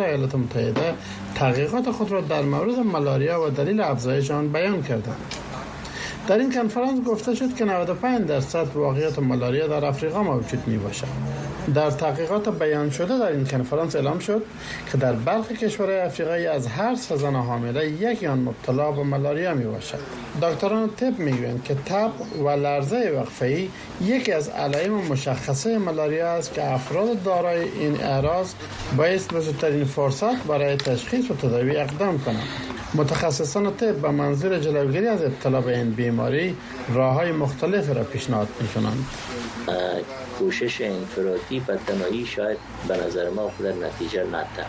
ایالات 0.00 0.34
متحده 0.34 0.94
تحقیقات 1.34 1.90
خود 1.90 2.12
را 2.12 2.20
در 2.20 2.42
مورد 2.42 2.78
ملاریا 2.78 3.42
و 3.42 3.50
دلیل 3.50 3.80
افزایش 3.80 4.30
آن 4.30 4.48
بیان 4.48 4.82
کردند. 4.82 5.34
در 6.28 6.38
این 6.38 6.52
کنفرانس 6.52 7.04
گفته 7.04 7.34
شد 7.34 7.54
که 7.54 7.64
95 7.64 8.26
درصد 8.26 8.66
واقعیت 8.74 9.18
ملاریا 9.18 9.66
در 9.66 9.84
افریقا 9.84 10.22
موجود 10.22 10.68
می 10.68 10.78
باشد. 10.78 11.06
در 11.74 11.90
تحقیقات 11.90 12.48
بیان 12.48 12.90
شده 12.90 13.18
در 13.18 13.26
این 13.26 13.46
کنفرانس 13.46 13.96
اعلام 13.96 14.18
شد 14.18 14.42
که 14.92 14.98
در 14.98 15.12
برخی 15.12 15.56
کشورهای 15.56 15.98
افریقایی 15.98 16.46
از 16.46 16.66
هر 16.66 16.94
سه 16.94 17.16
زن 17.16 17.34
حامله 17.34 17.88
یکی 17.88 18.26
آن 18.26 18.38
مبتلا 18.38 18.92
به 18.92 19.02
ملاریا 19.02 19.54
می 19.54 19.64
باشد. 19.64 19.98
دکتران 20.42 20.90
طب 20.96 21.18
می‌گویند 21.18 21.64
که 21.64 21.74
تب 21.74 22.10
و 22.44 22.48
لرزه 22.48 23.12
وقفه‌ای 23.20 23.68
یکی 24.02 24.32
از 24.32 24.48
علائم 24.48 24.92
مشخصه 24.92 25.78
ملاریا 25.78 26.28
است 26.28 26.54
که 26.54 26.72
افراد 26.72 27.22
دارای 27.22 27.62
این 27.62 28.00
اعراض 28.00 28.52
باید 28.96 29.28
به 29.32 29.40
زودترین 29.40 29.84
فرصت 29.84 30.44
برای 30.44 30.76
تشخیص 30.76 31.30
و 31.30 31.34
تداوی 31.34 31.76
اقدام 31.76 32.18
کنند. 32.18 32.48
متخصصان 32.94 33.76
طب 33.76 33.94
به 33.94 34.10
منظور 34.10 34.58
جلوگیری 34.58 35.06
از 35.06 35.24
ابتلا 35.24 35.60
به 35.60 35.78
این 35.78 35.90
بیماری 35.90 36.56
راه 36.94 37.14
های 37.14 37.32
مختلف 37.32 37.96
را 37.96 38.04
پیشنهاد 38.04 38.48
می‌کنند. 38.60 39.06
کوشش 40.38 40.80
انفرادی 40.80 41.60
به 41.60 41.78
تنهایی 41.86 42.26
شاید 42.26 42.58
به 42.88 42.96
نظر 42.96 43.30
ما 43.30 43.48
خود 43.48 43.66
نتیجه 43.66 44.24
نده. 44.24 44.66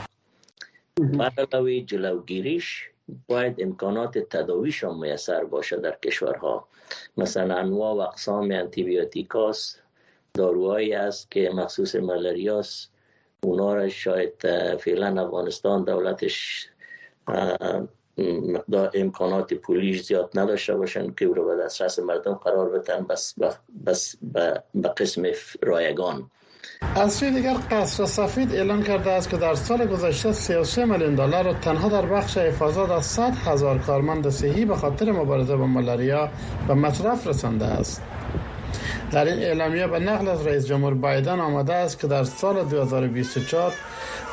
برای 1.51 1.81
جلوگیریش 1.81 2.89
باید 3.27 3.61
امکانات 3.61 4.17
تداویشان 4.17 4.98
میسر 4.99 5.43
باشه 5.43 5.77
در 5.77 5.98
کشورها. 6.05 6.67
مثلا 7.17 7.55
انواع 7.55 7.93
و 7.95 7.99
اقسام 7.99 8.70
داروهایی 10.34 10.93
است 10.93 11.31
که 11.31 11.49
مخصوص 11.53 11.95
ملاریاس 11.95 12.87
اونا 13.43 13.76
را 13.76 13.89
شاید 13.89 14.34
فعلا 14.77 15.21
افغانستان 15.21 15.84
دولتش 15.84 16.67
مقدار 18.17 18.91
امکانات 18.93 19.53
پولیش 19.53 20.03
زیاد 20.03 20.29
نداشته 20.35 20.76
باشن 20.76 21.13
که 21.13 21.26
او 21.26 21.34
رو 21.34 21.45
به 21.45 21.63
دسترس 21.63 21.99
مردم 21.99 22.34
قرار 22.34 22.70
بدن 22.70 23.05
بس, 23.09 23.35
بس 23.85 24.15
به 24.73 24.90
قسم 24.98 25.23
رایگان. 25.62 26.31
از 26.95 27.13
سوی 27.13 27.31
دیگر 27.31 27.55
قصر 27.71 28.05
سفید 28.05 28.55
اعلام 28.55 28.84
کرده 28.84 29.12
است 29.12 29.29
که 29.29 29.37
در 29.37 29.55
سال 29.55 29.85
گذشته 29.85 30.34
33 30.34 30.85
میلیون 30.85 31.15
دلار 31.15 31.45
را 31.45 31.53
تنها 31.53 31.90
در 31.90 32.05
بخش 32.05 32.37
حفاظت 32.37 32.90
از 32.90 33.05
100 33.05 33.34
هزار 33.45 33.77
کارمند 33.77 34.29
صحی 34.29 34.65
به 34.65 34.75
خاطر 34.75 35.12
مبارزه 35.12 35.55
با 35.55 35.65
ملاریا 35.68 36.29
به 36.68 36.73
مصرف 36.73 37.27
رسانده 37.27 37.65
است. 37.65 38.01
در 39.12 39.25
این 39.25 39.40
اعلامیه 39.40 39.87
به 39.87 39.99
نقل 39.99 40.27
از 40.27 40.47
رئیس 40.47 40.65
جمهور 40.65 40.93
بایدن 40.93 41.40
آمده 41.40 41.73
است 41.73 41.99
که 41.99 42.07
در 42.07 42.23
سال 42.23 42.63
2024 42.63 43.73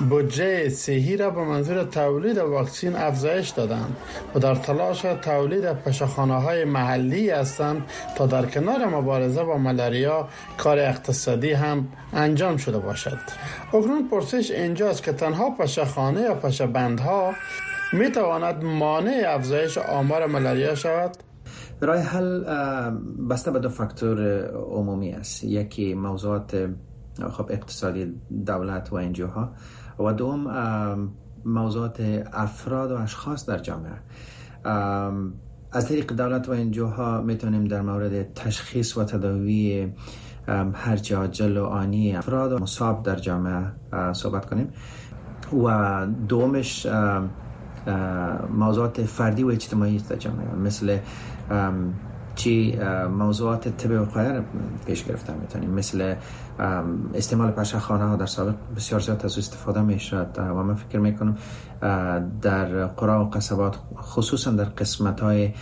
بودجه 0.08 0.68
صحی 0.68 1.16
را 1.16 1.30
به 1.30 1.44
منظور 1.44 1.84
تولید 1.84 2.38
واکسین 2.38 2.96
افزایش 2.96 3.48
دادند 3.48 3.96
و 4.34 4.38
در 4.38 4.54
تلاش 4.54 5.02
تولید 5.02 5.72
پشخانه 5.72 6.34
های 6.34 6.64
محلی 6.64 7.30
هستند 7.30 7.82
تا 8.16 8.26
در 8.26 8.46
کنار 8.46 8.86
مبارزه 8.86 9.44
با 9.44 9.58
ملاریا 9.58 10.28
کار 10.58 10.78
اقتصادی 10.78 11.52
هم 11.52 11.88
انجام 12.12 12.56
شده 12.56 12.78
باشد 12.78 13.18
اکنون 13.68 14.08
پرسش 14.08 14.50
اینجاست 14.50 15.02
که 15.02 15.12
تنها 15.12 15.50
پشخانه 15.50 16.20
یا 16.20 16.34
پشبندها 16.34 17.32
می 17.92 18.10
تواند 18.10 18.64
مانع 18.64 19.24
افزایش 19.26 19.78
آمار 19.78 20.26
ملاریا 20.26 20.74
شود؟ 20.74 21.16
رای 21.80 22.00
حل 22.00 22.44
بسته 23.30 23.50
به 23.50 23.58
دو 23.58 23.68
فاکتور 23.68 24.46
عمومی 24.54 25.12
است 25.12 25.44
یکی 25.44 25.94
موضوعات 25.94 26.68
خب 27.30 27.46
اقتصادی 27.50 28.14
دولت 28.46 28.92
و 28.92 28.96
انجوها 28.96 29.52
و 29.98 30.12
دوم 30.12 30.46
موضوعات 31.44 32.24
افراد 32.32 32.90
و 32.92 32.94
اشخاص 32.94 33.46
در 33.46 33.58
جامعه. 33.58 33.92
از 35.72 35.88
طریق 35.88 36.12
دولت 36.12 36.48
و 36.48 36.52
انجوها 36.52 37.20
می‌تونیم 37.20 37.64
در 37.64 37.82
مورد 37.82 38.34
تشخیص 38.34 38.96
و 38.96 39.04
تداوی 39.04 39.92
هرچه 40.74 41.16
عاجل 41.16 41.56
و 41.56 41.64
آنی 41.64 42.16
افراد 42.16 42.52
و 42.52 42.58
مصاب 42.58 43.02
در 43.02 43.16
جامعه 43.16 43.72
صحبت 44.12 44.46
کنیم. 44.46 44.68
و 45.64 46.06
دومش 46.28 46.86
موضوعات 48.50 49.02
فردی 49.02 49.42
و 49.42 49.48
اجتماعی 49.48 49.98
در 49.98 50.16
جامعه 50.16 50.54
مثل 50.54 50.98
چی 52.34 52.78
موضوعات 53.18 53.68
طب 53.68 53.90
وقایه 53.90 54.42
پیش 54.86 55.04
گرفتن 55.04 55.34
می‌تونیم. 55.40 55.70
مثل 55.70 56.14
استعمال 57.14 57.50
پشخانه 57.50 58.04
ها 58.04 58.16
در 58.16 58.26
سابق 58.26 58.54
بسیار 58.76 59.00
زیاد 59.00 59.24
از 59.24 59.38
استفاده 59.38 59.82
می 59.82 60.00
شد 60.00 60.26
و 60.38 60.54
من 60.54 60.74
فکر 60.74 60.98
می 60.98 61.16
کنم 61.16 61.36
در 62.42 62.86
قرا 62.86 63.24
و 63.24 63.30
قصبات 63.30 63.76
خصوصا 63.96 64.50
در 64.50 64.64
قسمت 64.64 65.20
های 65.20 65.52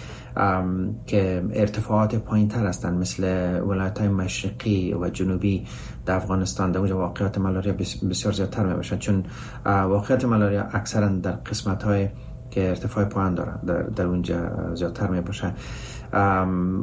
که 1.07 1.45
ارتفاعات 1.53 2.15
پایین 2.15 2.49
تر 2.49 2.67
هستند 2.67 3.01
مثل 3.01 3.25
ولایت 3.61 3.99
های 3.99 4.09
مشرقی 4.09 4.95
و 4.95 5.09
جنوبی 5.09 5.67
در 6.07 6.17
افغانستان 6.17 6.73
در 6.73 6.79
اونجا 6.79 6.99
واقعیت 6.99 7.39
ملاریا 7.39 7.73
بسیار 8.11 8.35
زیادتر 8.35 8.67
می 8.67 8.75
باشد 8.75 8.99
چون 8.99 9.25
واقعیت 9.65 10.25
ملاریا 10.25 10.63
اکثرا 10.63 11.09
در 11.09 11.33
قسمت 11.33 11.83
های 11.83 12.09
که 12.51 12.69
ارتفاع 12.69 13.05
پایین 13.05 13.35
دارن. 13.35 13.61
در, 13.67 13.83
در 13.83 14.07
اونجا 14.07 14.75
زیادتر 14.75 15.07
می 15.07 15.21
باشه 15.21 15.55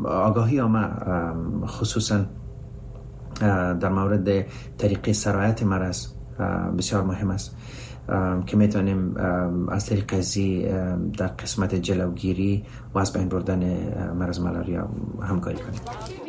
آگاهی 0.06 0.62
ما 0.62 0.90
خصوصا 1.66 2.26
در 3.80 3.90
مورد 3.90 4.46
طریق 4.78 5.12
سرایت 5.12 5.64
مرض 5.64 6.08
بسیار 6.78 7.04
مهم 7.04 7.30
است. 7.30 7.56
که 8.46 8.58
می‌تونیم 8.58 9.18
از 9.70 9.86
طریق 9.86 10.14
ازی 10.14 10.68
در 11.18 11.28
قسمت 11.28 11.76
جلوگیری 11.76 12.64
و 12.94 13.00
از 13.00 13.14
بین 13.14 13.30
بردن 13.30 13.64
مرض 14.14 14.40
ملاریا 14.40 14.90
همکاری 15.22 15.58
کنیم. 15.58 16.27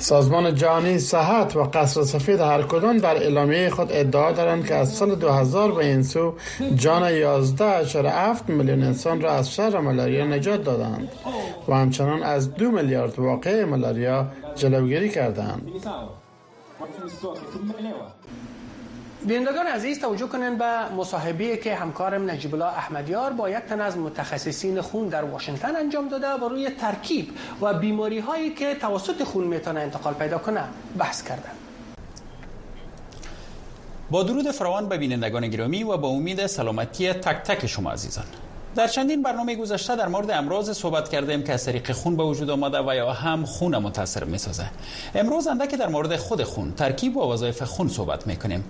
سازمان 0.00 0.54
جهانی 0.54 0.98
صحت 0.98 1.56
و 1.56 1.62
قصر 1.62 2.02
سفید 2.02 2.40
هر 2.40 2.62
کدام 2.62 2.98
در 2.98 3.16
اعلامیه 3.16 3.70
خود 3.70 3.88
ادعا 3.90 4.32
دارند 4.32 4.66
که 4.66 4.74
از 4.74 4.92
سال 4.92 5.14
2000 5.14 5.72
به 5.72 5.86
این 5.86 6.02
سو 6.02 6.34
جان 6.74 7.02
11.7 7.56 8.48
میلیون 8.48 8.82
انسان 8.82 9.20
را 9.20 9.32
از 9.32 9.54
شر 9.54 9.80
ملاریا 9.80 10.26
نجات 10.26 10.64
دادند 10.64 11.08
و 11.68 11.74
همچنان 11.74 12.22
از 12.22 12.54
دو 12.54 12.70
میلیارد 12.70 13.18
واقع 13.18 13.64
ملاریا 13.64 14.26
جلوگیری 14.54 15.08
کردند. 15.08 15.70
بینندگان 19.26 19.66
عزیز 19.66 20.00
توجه 20.00 20.26
کنند 20.26 20.58
به 20.58 20.88
مصاحبه 20.96 21.56
که 21.56 21.74
همکارم 21.74 22.30
نجیب 22.30 22.54
الله 22.54 22.66
احمدیار 22.66 23.32
با 23.32 23.50
یک 23.50 23.56
تن 23.56 23.80
از 23.80 23.98
متخصصین 23.98 24.80
خون 24.80 25.08
در 25.08 25.24
واشنگتن 25.24 25.76
انجام 25.76 26.08
داده 26.08 26.28
و 26.28 26.48
روی 26.48 26.70
ترکیب 26.70 27.28
و 27.60 27.74
بیماری 27.74 28.18
هایی 28.18 28.50
که 28.50 28.74
توسط 28.74 29.24
خون 29.24 29.44
می‌تونه 29.44 29.80
انتقال 29.80 30.14
پیدا 30.14 30.38
کنه 30.38 30.64
بحث 30.98 31.22
کردند. 31.22 31.56
با 34.10 34.22
درود 34.22 34.50
فراوان 34.50 34.88
به 34.88 34.98
بینندگان 34.98 35.48
گرامی 35.48 35.84
و 35.84 35.96
با 35.96 36.08
امید 36.08 36.46
سلامتی 36.46 37.12
تک 37.12 37.42
تک 37.42 37.66
شما 37.66 37.90
عزیزان 37.90 38.24
در 38.76 38.86
چندین 38.86 39.22
برنامه 39.22 39.56
گذشته 39.56 39.96
در 39.96 40.08
مورد 40.08 40.30
امراض 40.30 40.70
صحبت 40.70 41.08
کردیم 41.08 41.42
که 41.42 41.52
از 41.52 41.64
طریق 41.64 41.92
خون 41.92 42.16
به 42.16 42.22
وجود 42.22 42.50
آمده 42.50 42.78
و 42.78 42.94
یا 42.94 43.12
هم 43.12 43.44
خون 43.44 43.78
متاثر 43.78 44.24
می 44.24 44.38
سازه. 44.38 44.66
امروز 45.14 45.48
که 45.70 45.76
در 45.76 45.88
مورد 45.88 46.16
خود 46.16 46.42
خون 46.42 46.72
ترکیب 46.72 47.16
و 47.16 47.32
وظایف 47.32 47.62
خون 47.62 47.88
صحبت 47.88 48.26
می 48.26 48.36
کنیم 48.36 48.64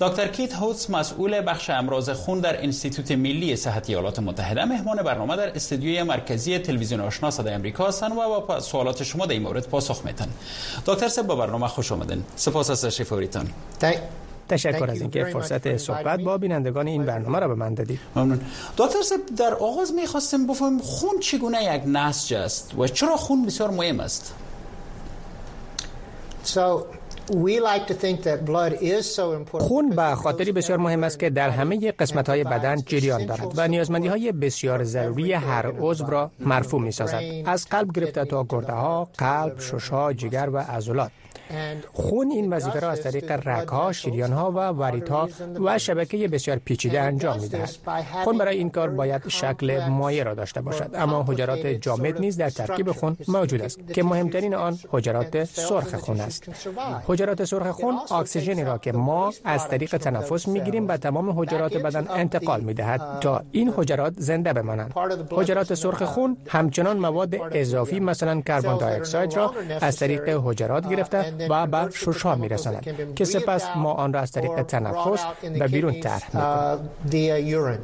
دکتر 0.00 0.28
کیت 0.28 0.54
هوتس 0.54 0.90
مسئول 0.90 1.42
بخش 1.46 1.70
امراض 1.70 2.10
خون 2.10 2.40
در 2.40 2.64
انستیتوت 2.64 3.10
ملی 3.10 3.56
صحت 3.56 3.90
ایالات 3.90 4.18
متحده 4.18 4.64
مهمان 4.64 5.02
برنامه 5.02 5.36
در 5.36 5.56
استودیوی 5.56 6.02
مرکزی 6.02 6.58
تلویزیون 6.58 7.00
آشنا 7.00 7.30
صدای 7.30 7.54
آمریکا 7.54 7.88
هستند 7.88 8.12
و 8.12 8.40
با 8.40 8.60
سوالات 8.60 9.02
شما 9.02 9.26
در 9.26 9.32
این 9.32 9.42
مورد 9.42 9.68
پاسخ 9.68 10.04
میتن 10.04 10.28
دکتر 10.86 11.08
سب 11.08 11.22
با 11.22 11.36
برنامه 11.36 11.68
خوش 11.68 11.92
آمدین. 11.92 12.24
سپاس 12.36 12.70
از 12.70 12.84
تشریف 12.84 13.12
تشکر 14.48 14.90
از 14.90 15.00
اینکه 15.00 15.24
فرصت 15.24 15.76
صحبت 15.76 16.20
با 16.20 16.38
بینندگان 16.38 16.86
این 16.86 17.04
برنامه 17.04 17.38
را 17.38 17.48
به 17.48 17.54
من 17.54 17.74
دادید. 17.74 18.00
ممنون. 18.16 18.40
دکتر 18.76 18.98
در 19.36 19.54
آغاز 19.54 19.92
می‌خواستم 19.94 20.46
بفهمیم 20.46 20.78
خون 20.78 21.20
چگونه 21.20 21.64
یک 21.64 21.82
نسج 21.86 22.34
است 22.34 22.74
و 22.78 22.86
چرا 22.86 23.16
خون 23.16 23.46
بسیار 23.46 23.70
مهم 23.70 24.00
است؟ 24.00 24.34
خون 29.52 29.90
به 29.90 30.14
خاطری 30.14 30.52
بسیار 30.52 30.78
مهم 30.78 31.04
است 31.04 31.18
که 31.18 31.30
در 31.30 31.50
همه 31.50 31.92
قسمت 31.92 32.28
های 32.28 32.44
بدن 32.44 32.76
جریان 32.86 33.26
دارد 33.26 33.52
و 33.56 33.68
نیازمندی 33.68 34.08
های 34.08 34.32
بسیار 34.32 34.84
ضروری 34.84 35.32
هر 35.32 35.72
عضو 35.80 36.06
را 36.06 36.30
مرفوع 36.40 36.80
می 36.80 36.92
سازد 36.92 37.22
از 37.44 37.66
قلب 37.66 37.92
گرفته 37.92 38.24
تا 38.24 38.46
گرده 38.48 38.72
ها 38.72 39.08
قلب 39.18 39.60
ششها 39.60 40.12
جگر 40.12 40.50
و 40.52 40.58
عضلات. 40.58 41.10
خون 41.92 42.30
این 42.30 42.52
وظیفه 42.52 42.80
را 42.80 42.90
از 42.90 43.02
طریق 43.02 43.32
رگها، 43.48 43.92
شریانها 43.92 44.50
و 44.50 44.58
وریدها 44.58 45.28
و 45.64 45.78
شبکه 45.78 46.28
بسیار 46.28 46.56
پیچیده 46.56 47.00
انجام 47.00 47.40
می‌دهد. 47.40 47.70
خون 48.24 48.38
برای 48.38 48.56
این 48.56 48.70
کار 48.70 48.90
باید 48.90 49.28
شکل 49.28 49.86
مایع 49.88 50.22
را 50.22 50.34
داشته 50.34 50.60
باشد. 50.60 50.90
اما 50.94 51.24
حجرات 51.28 51.66
جامد 51.66 52.20
نیز 52.20 52.36
در 52.36 52.50
ترکیب 52.50 52.92
خون 52.92 53.16
موجود 53.28 53.62
است 53.62 53.92
که 53.94 54.02
مهمترین 54.02 54.54
آن 54.54 54.78
حجرات 54.90 55.44
سرخ 55.44 55.94
خون 55.94 56.20
است. 56.20 56.44
حجرات 57.06 57.44
سرخ 57.44 57.70
خون 57.70 57.98
اکسیژنی 58.10 58.64
را 58.64 58.78
که 58.78 58.92
ما 58.92 59.32
از 59.44 59.68
طریق 59.68 59.96
تنفس 59.96 60.48
می‌گیریم 60.48 60.86
به 60.86 60.96
تمام 60.96 61.40
حجرات 61.40 61.76
بدن 61.76 62.06
انتقال 62.10 62.60
می 62.60 62.74
دهد 62.74 63.00
تا 63.20 63.42
این 63.52 63.72
حجرات 63.76 64.12
زنده 64.16 64.52
بمانند. 64.52 64.94
حجرات 65.30 65.74
سرخ 65.74 66.02
خون 66.02 66.36
همچنان 66.48 66.96
مواد 66.96 67.34
اضافی 67.52 68.00
مثلا 68.00 68.40
کربن 68.40 68.78
دی 68.78 68.84
اکساید 68.84 69.36
را 69.36 69.54
از 69.80 69.96
طریق 69.96 70.28
حجرات 70.28 70.88
گرفته 70.88 71.23
و 71.50 71.66
به 71.66 71.90
ششها 71.94 72.34
می 72.34 72.48
رساند 72.48 73.14
که 73.16 73.24
سپس 73.24 73.64
ما 73.76 73.92
آن 73.92 74.12
را 74.12 74.20
از 74.20 74.32
طریق 74.32 74.62
تنفس 74.62 75.24
به 75.42 75.68
بیرون 75.68 76.00
طرح 76.00 76.30
می 77.12 77.78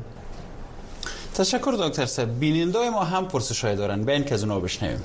تشکر 1.35 1.75
دکتر 1.79 2.07
صاحب. 2.07 2.39
بیننده 2.41 2.91
ما 2.91 3.05
هم 3.05 3.29
پرسش 3.29 3.65
های 3.65 3.77
دارن 3.77 4.05
به 4.05 4.13
این 4.13 4.25
که 4.25 4.35
از 4.35 4.43
اونها 4.43 4.61
بشنویم. 4.61 5.03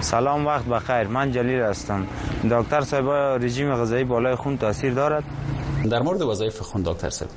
سلام 0.00 0.46
وقت 0.46 0.64
بخیر. 0.64 1.06
من 1.06 1.32
جلیل 1.32 1.60
هستم. 1.60 2.06
دکتر 2.50 2.80
صاحب 2.80 3.10
رژیم 3.42 3.74
غذایی 3.74 4.04
بالای 4.04 4.34
خون 4.34 4.58
تاثیر 4.58 4.94
دارد؟ 4.94 5.24
در 5.90 6.02
مورد 6.02 6.22
وظایف 6.22 6.60
خون 6.60 6.82
دکتر 6.82 7.10
صاحب. 7.10 7.30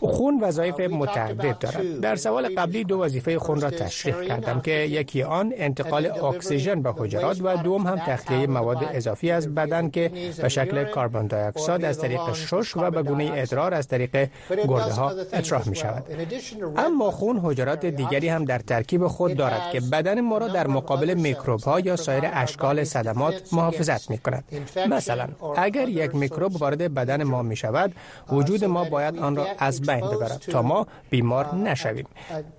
خون 0.00 0.40
وظایف 0.42 0.80
متعدد 0.80 1.58
دارد. 1.58 2.00
در 2.00 2.16
سوال 2.16 2.54
قبلی 2.54 2.84
دو 2.84 2.98
وظیفه 2.98 3.38
خون 3.38 3.60
را 3.60 3.70
تشریح 3.70 4.22
کردم 4.22 4.60
که 4.60 4.70
یکی 4.70 5.22
آن 5.22 5.52
انتقال 5.56 6.06
اکسیژن 6.06 6.82
به 6.82 6.92
حجرات 6.96 7.40
و 7.42 7.56
دوم 7.56 7.86
هم 7.86 7.98
تخلیه 7.98 8.46
مواد 8.46 8.88
اضافی 8.92 9.30
از 9.30 9.54
بدن 9.54 9.90
که 9.90 10.10
به 10.42 10.48
شکل 10.48 10.84
کربن 10.84 11.26
دی 11.26 11.36
اکساید 11.36 11.84
از 11.84 11.98
طریق 11.98 12.32
شش 12.32 12.76
و 12.76 12.90
به 12.90 13.02
گونه 13.02 13.30
ادرار 13.34 13.74
از 13.74 13.88
طریق 13.88 14.28
گرده 14.50 14.92
ها 14.92 15.10
اطراح 15.32 15.68
می 15.68 15.76
شود. 15.76 16.04
اما 16.76 17.10
خون 17.10 17.40
حجرات 17.44 17.86
دیگری 17.86 18.28
هم 18.28 18.44
در 18.44 18.58
ترکیب 18.58 19.06
خود 19.06 19.36
دارد 19.36 19.70
که 19.72 19.80
بدن 19.80 20.20
ما 20.20 20.38
را 20.38 20.48
در 20.48 20.66
مقابل 20.66 21.14
میکروب 21.14 21.60
ها 21.60 21.80
یا 21.80 21.96
سایر 21.96 22.24
اشکال 22.32 22.84
صدمات 22.84 23.34
محافظت 23.52 24.10
می 24.10 24.18
کند. 24.18 24.44
مثلا 24.90 25.28
اگر 25.56 25.88
یک 25.88 26.14
میکروب 26.14 26.62
وارد 26.62 26.77
بدن 26.82 27.22
ما 27.22 27.42
می 27.42 27.56
شود 27.56 27.94
وجود 28.28 28.64
ما 28.64 28.84
باید 28.84 29.18
آن 29.18 29.36
را 29.36 29.46
از 29.58 29.82
بین 29.82 30.00
ببرد 30.00 30.38
تا 30.38 30.62
ما 30.62 30.86
بیمار 31.10 31.54
نشویم. 31.54 32.06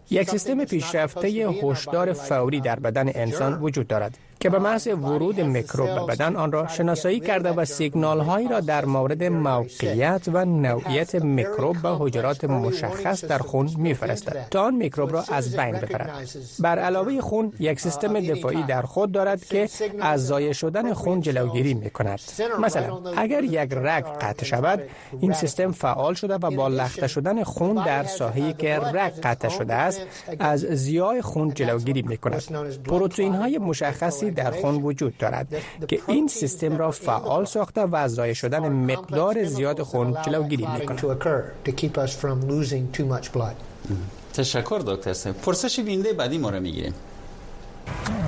یک 0.10 0.30
سیستم 0.30 0.66
پیشرفته 0.66 1.27
هشدار 1.63 2.13
فوری 2.13 2.62
در 2.62 2.80
بدن 2.80 3.12
انسان 3.16 3.62
وجود 3.62 3.88
دارد. 3.88 4.18
که 4.39 4.50
به 4.50 4.59
محض 4.59 4.88
ورود 4.88 5.41
میکروب 5.41 5.88
به 5.95 6.06
بدن 6.06 6.36
آن 6.36 6.51
را 6.51 6.68
شناسایی 6.68 7.19
کرده 7.19 7.50
و 7.51 7.65
سیگنال 7.65 8.19
هایی 8.19 8.47
را 8.47 8.59
در 8.59 8.86
مورد 8.86 9.24
موقعیت 9.24 10.21
و 10.33 10.45
نوعیت 10.45 11.15
میکروب 11.15 11.81
به 11.81 11.89
حجرات 11.89 12.44
مشخص 12.44 13.25
در 13.25 13.38
خون 13.38 13.69
میفرستد 13.77 14.47
تا 14.51 14.63
آن 14.63 14.75
میکروب 14.75 15.13
را 15.13 15.24
از 15.31 15.56
بین 15.56 15.71
ببرد. 15.71 16.27
بر 16.59 16.80
علاوه 16.80 17.21
خون 17.21 17.53
یک 17.59 17.80
سیستم 17.80 18.19
دفاعی 18.19 18.63
در 18.63 18.81
خود 18.81 19.12
دارد 19.12 19.45
که 19.45 19.69
از 20.00 20.27
ضایع 20.27 20.51
شدن 20.51 20.94
خون 20.94 21.21
جلوگیری 21.21 21.74
می 21.74 21.89
کند 21.89 22.19
مثلا 22.59 23.00
اگر 23.18 23.44
یک 23.44 23.74
رگ 23.74 24.06
قطع 24.21 24.45
شود 24.45 24.83
این 25.19 25.33
سیستم 25.33 25.71
فعال 25.71 26.13
شده 26.13 26.35
و 26.35 26.51
با 26.51 26.68
لخته 26.68 27.07
شدن 27.07 27.44
خون 27.44 27.85
در 27.85 28.03
ساحه‌ای 28.03 28.53
که 28.53 28.80
رگ 28.80 29.13
قطع 29.24 29.50
شده 29.50 29.74
است 29.74 30.01
از 30.39 30.59
زیای 30.59 31.21
خون 31.21 31.53
جلوگیری 31.53 32.01
می 32.01 32.18
کند 32.18 32.44
پروتئین 32.83 33.35
های 33.35 33.57
مشخصی 33.57 34.28
در 34.31 34.51
خون 34.51 34.75
وجود 34.75 35.17
دارد 35.17 35.47
که 35.87 35.99
این 36.07 36.27
سیستم 36.27 36.77
را 36.77 36.91
فعال 36.91 37.45
ساخته 37.45 37.81
و 37.81 37.95
از 37.95 38.13
ضایع 38.13 38.33
شدن 38.33 38.69
مقدار 38.69 39.43
زیاد 39.45 39.81
خون 39.81 40.17
جلوگیری 40.25 40.65
می‌کند. 40.65 40.99
تشکر 44.33 44.79
دکتر 44.85 45.13
سه 45.13 45.31
پرسش 45.31 45.79
بینده 45.79 46.13
بعدی 46.13 46.37
ما 46.37 46.49
را 46.49 46.59
می‌گیریم. 46.59 46.93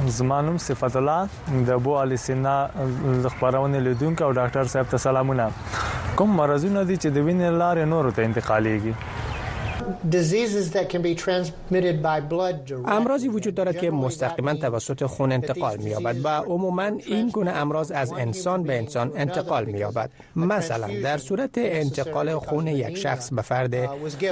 زمانم 0.07 0.57
صفت 0.57 0.95
الله 0.95 1.29
د 1.67 1.71
بو 1.83 1.97
علی 2.01 2.17
سینا 2.17 2.69
خبرونه 3.39 3.79
لیدونکو 3.79 4.23
او 4.23 4.33
ډاکټر 4.33 4.65
صاحب 4.67 4.87
ته 4.89 4.97
سلامونه. 4.97 5.51
کوم 6.17 6.29
مرزونه 6.35 6.83
دي 6.83 6.97
چې 6.97 7.05
د 7.05 7.17
وینې 7.17 7.49
لارې 7.61 7.85
نورو 7.93 8.11
ته 8.11 8.21
انتقالېږي؟ 8.23 8.93
امراضی 12.87 13.27
وجود 13.27 13.55
دارد 13.55 13.77
که 13.77 13.91
مستقیما 13.91 14.53
توسط 14.53 15.05
خون 15.05 15.31
انتقال 15.31 15.77
می‌یابد 15.77 16.15
و 16.25 16.27
عموما 16.27 16.83
این 17.05 17.29
گونه 17.29 17.51
امراض 17.51 17.91
از 17.91 18.13
انسان 18.13 18.63
به 18.63 18.77
انسان 18.77 19.11
انتقال 19.15 19.65
می‌یابد. 19.65 20.09
مثلا 20.35 20.87
در 21.03 21.17
صورت 21.17 21.49
انتقال 21.57 22.35
خون 22.35 22.67
یک 22.67 22.97
شخص 22.97 23.33
به 23.33 23.41
فرد 23.41 23.75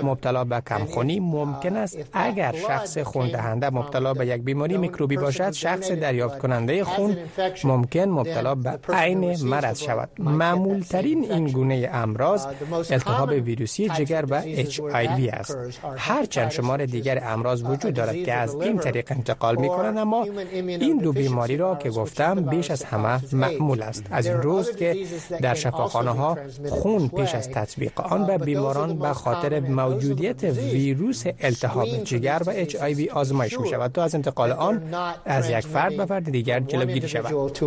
مبتلا 0.04 0.44
به 0.44 0.62
کمخونی 0.70 1.20
ممکن 1.20 1.76
است 1.76 1.98
اگر 2.14 2.56
شخص 2.68 2.98
خون 2.98 3.32
دهنده 3.32 3.70
مبتلا 3.70 4.14
به 4.14 4.28
یک 4.28 4.42
بیماری 4.42 4.78
میکروبی 4.78 5.18
باشد 5.18 5.52
شخص 5.52 5.92
دریافت 5.92 6.40
کننده 6.40 6.84
خون 6.84 7.18
ممکن 7.64 8.10
مبتلا 8.10 8.56
به 8.56 8.80
عین 8.90 9.44
مرض 9.44 9.80
شود. 9.80 10.10
معمول 10.20 10.80
ترین 10.82 11.32
این 11.32 11.48
گونه 11.48 11.90
امراض 11.94 12.46
التهاب 12.90 13.30
ویروسی 13.30 13.90
جگر 13.90 14.26
و 14.30 14.42
HIV 14.42 15.34
است. 15.34 15.49
هرچند 15.98 16.52
شمار 16.52 16.86
دیگر 16.86 17.24
امراض 17.24 17.64
وجود 17.64 17.94
دارد 17.94 18.16
که 18.16 18.34
از 18.34 18.56
این 18.56 18.78
طریق 18.78 19.12
انتقال 19.12 19.56
می 19.56 19.68
کنند 19.68 19.98
اما 19.98 20.28
این 20.54 20.98
دو 20.98 21.14
بیماری 21.14 21.58
را 21.58 21.76
که 21.76 21.90
گفتم 21.90 22.36
بیش 22.36 22.72
از 22.72 22.84
همه 22.84 23.20
معمول 23.34 23.82
است. 23.82 24.04
از 24.12 24.26
این 24.26 24.38
روز 24.38 24.76
که 24.76 25.06
در 25.42 25.54
شفاخانه 25.54 26.12
ها 26.12 26.38
خون 26.70 27.08
پیش 27.08 27.36
از 27.36 27.50
تطبیق 27.50 28.02
آن 28.02 28.26
به 28.26 28.38
بیماران 28.38 29.00
به 29.00 29.14
خاطر 29.14 29.60
موجودیت 29.60 30.44
ویروس 30.44 31.24
التهاب 31.40 31.88
جگر 32.04 32.42
و 32.46 32.50
اچ 32.56 32.76
آی 32.76 33.10
آزمایش 33.10 33.60
می 33.60 33.70
شود 33.70 33.92
تا 33.92 34.04
از 34.04 34.16
انتقال 34.16 34.52
آن 34.52 34.82
از 35.26 35.50
یک 35.50 35.60
فرد 35.60 35.98
به 35.98 36.06
فرد 36.06 36.32
دیگر 36.32 36.60
جلوگیری 36.60 37.08
شود. 37.08 37.60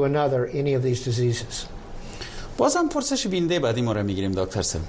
بازم 2.56 2.88
پرسش 2.88 3.26
بینده 3.26 3.60
بعدی 3.60 3.82
ما 3.82 3.92
را 3.92 4.02
می‌گیریم 4.02 4.32
دکتر 4.32 4.62
سم. 4.62 4.80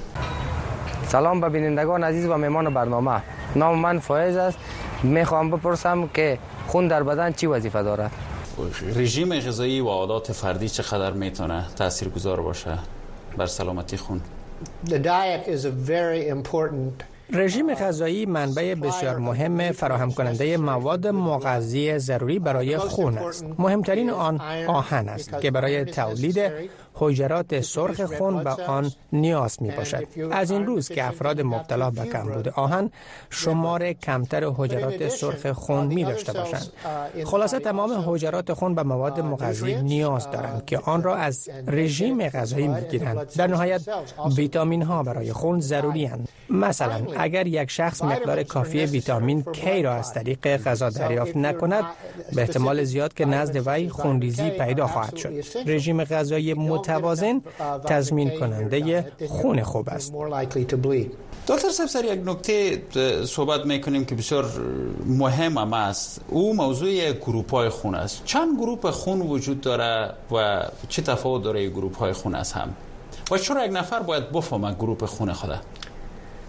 سلام 1.07 1.41
به 1.41 1.49
بینندگان 1.49 2.03
عزیز 2.03 2.25
و 2.25 2.37
مهمان 2.37 2.73
برنامه. 2.73 3.21
نام 3.55 3.79
من 3.79 3.99
فایز 3.99 4.37
است. 4.37 4.57
می‌خوام 5.03 5.51
بپرسم 5.51 6.07
که 6.07 6.37
خون 6.67 6.87
در 6.87 7.03
بدن 7.03 7.31
چی 7.31 7.47
وظیفه 7.47 7.83
دارد؟ 7.83 8.11
رژیم 8.95 9.39
غذایی 9.39 9.79
و 9.81 9.87
عادات 9.87 10.31
فردی 10.31 10.69
چقدر 10.69 11.11
می‌تونه 11.11 11.65
تاثیرگذار 11.75 12.41
باشه 12.41 12.77
بر 13.37 13.45
سلامتی 13.45 13.97
خون؟ 13.97 14.21
رژیم 17.33 17.73
غذایی 17.73 18.25
منبع 18.25 18.75
بسیار 18.75 19.17
مهم 19.17 19.71
فراهم 19.71 20.11
کننده 20.11 20.57
مواد 20.57 21.07
مغذی 21.07 21.99
ضروری 21.99 22.39
برای 22.39 22.77
خون 22.77 23.17
است. 23.17 23.45
مهمترین 23.59 24.09
آن 24.09 24.41
آهن 24.67 25.09
است 25.09 25.39
که 25.39 25.51
برای 25.51 25.85
تولید 25.85 26.51
حجرات 26.93 27.61
سرخ 27.61 28.01
خون 28.01 28.43
به 28.43 28.49
آن 28.49 28.91
نیاز 29.13 29.61
می 29.61 29.71
باشد. 29.71 30.07
از 30.31 30.51
این 30.51 30.65
روز 30.65 30.89
که 30.89 31.07
افراد 31.07 31.41
مبتلا 31.41 31.89
به 31.89 32.05
کمبود 32.05 32.47
آهن 32.49 32.91
شمار 33.29 33.93
کمتر 33.93 34.43
حجرات 34.57 35.07
سرخ 35.07 35.51
خون 35.51 35.87
می 35.87 36.03
داشته 36.03 36.33
باشند. 36.33 36.67
خلاصه 37.25 37.59
تمام 37.59 38.03
حجرات 38.07 38.53
خون 38.53 38.75
به 38.75 38.83
مواد 38.83 39.19
مغذی 39.19 39.75
نیاز 39.75 40.31
دارند 40.31 40.65
که 40.65 40.77
آن 40.77 41.03
را 41.03 41.15
از 41.15 41.49
رژیم 41.67 42.27
غذایی 42.29 42.67
می 42.67 42.81
گیرند. 42.81 43.33
در 43.35 43.47
نهایت 43.47 43.81
ویتامین 44.35 44.81
ها 44.81 45.03
برای 45.03 45.33
خون 45.33 45.59
ضروری 45.59 46.05
هستند 46.05 46.29
مثلا 46.49 47.01
اگر 47.23 47.47
یک 47.47 47.71
شخص 47.71 48.03
مقدار 48.03 48.43
کافی 48.43 48.85
ویتامین 48.85 49.43
K 49.53 49.67
را 49.67 49.93
از 49.93 50.13
طریق 50.13 50.57
غذا 50.57 50.89
دریافت 50.89 51.37
نکند 51.37 51.85
به 52.35 52.41
احتمال 52.41 52.83
زیاد 52.83 53.13
که 53.13 53.25
نزد 53.25 53.67
وی 53.67 53.89
خونریزی 53.89 54.49
پیدا 54.49 54.87
خواهد 54.87 55.15
شد. 55.15 55.33
رژیم 55.65 56.03
غذایی 56.03 56.53
متوازن 56.53 57.41
تضمین 57.85 58.29
کننده 58.39 59.11
خون 59.27 59.63
خوب 59.63 59.89
است. 59.89 60.13
دکتر 61.47 61.69
سر 61.69 62.05
یک 62.05 62.19
نکته 62.25 62.81
صحبت 63.25 63.65
می‌کنیم 63.65 64.05
که 64.05 64.15
بسیار 64.15 64.45
مهم 65.05 65.57
هم 65.57 65.73
است. 65.73 66.21
او 66.27 66.55
موضوع 66.55 67.11
گروپ 67.11 67.51
های 67.51 67.69
خون 67.69 67.95
است. 67.95 68.21
چند 68.25 68.57
گروپ 68.57 68.89
خون 68.89 69.21
وجود 69.21 69.61
داره 69.61 70.13
و 70.31 70.63
چه 70.89 71.01
تفاوت 71.01 71.43
داره 71.43 71.69
گروپ 71.69 71.97
های 71.97 72.13
خون 72.13 72.35
است 72.35 72.53
هم؟ 72.53 72.73
و 73.31 73.37
چرا 73.37 73.65
یک 73.65 73.71
نفر 73.71 73.99
باید 73.99 74.31
بفهمه 74.31 74.73
گروپ 74.73 75.05
خون 75.05 75.33
خوده 75.33 75.59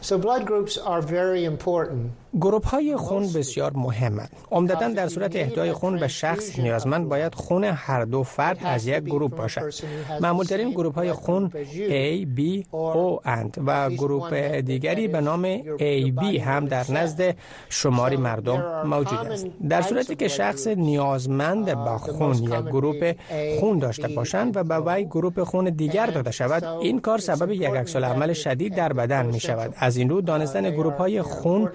So 0.05 0.19
blood 0.19 0.45
groups 0.45 0.77
are 0.77 1.01
very 1.01 1.47
important. 1.47 2.13
گروپ 2.41 2.67
های 2.67 2.97
خون 2.97 3.33
بسیار 3.33 3.73
مهمند. 3.75 4.31
عمدتا 4.51 4.89
در 4.89 5.09
صورت 5.09 5.37
اهدای 5.37 5.73
خون 5.73 5.99
به 5.99 6.09
شخص 6.09 6.59
نیازمند 6.59 7.09
باید 7.09 7.35
خون 7.35 7.65
هر 7.65 8.05
دو 8.05 8.23
فرد 8.23 8.59
از 8.65 8.87
یک 8.87 9.05
گروه 9.05 9.31
باشد. 9.31 9.73
معمولترین 10.21 10.71
گروپ 10.71 10.95
های 10.95 11.13
خون 11.13 11.51
A, 11.89 12.27
B, 12.39 12.65
O 12.73 13.21
اند 13.25 13.57
و 13.67 13.91
گروپ 13.91 14.35
دیگری 14.45 15.09
به 15.09 15.21
نام 15.21 15.59
AB 15.63 16.25
هم 16.41 16.67
در 16.67 16.85
نزد 16.91 17.37
شماری 17.69 18.17
مردم 18.17 18.83
موجود 18.87 19.19
است. 19.19 19.47
در 19.69 19.83
صورتی 19.83 20.17
که 20.17 20.29
شخص 20.29 20.67
نیازمند 20.67 21.65
به 21.65 21.99
خون 21.99 22.35
یک 22.35 22.51
گروپ 22.51 23.17
خون 23.61 23.79
داشته 23.79 24.09
باشند 24.09 24.57
و 24.57 24.65
به 24.65 24.79
وی 24.79 25.05
گروپ 25.05 25.43
خون 25.43 25.65
دیگر 25.65 26.07
داده 26.07 26.31
شود، 26.31 26.65
این 26.65 27.01
کار 27.01 27.19
سبب 27.19 27.51
یک 27.51 27.65
عکس 27.65 27.97
شدید 28.33 28.75
در 28.75 28.93
بدن 28.93 29.27
می 29.27 29.41
شود. 29.41 29.75
از 29.77 29.97
این 29.97 30.09
رو 30.09 30.21
دانستن 30.21 30.71
گروه 30.71 30.95
های 30.95 31.23
خون 31.23 31.71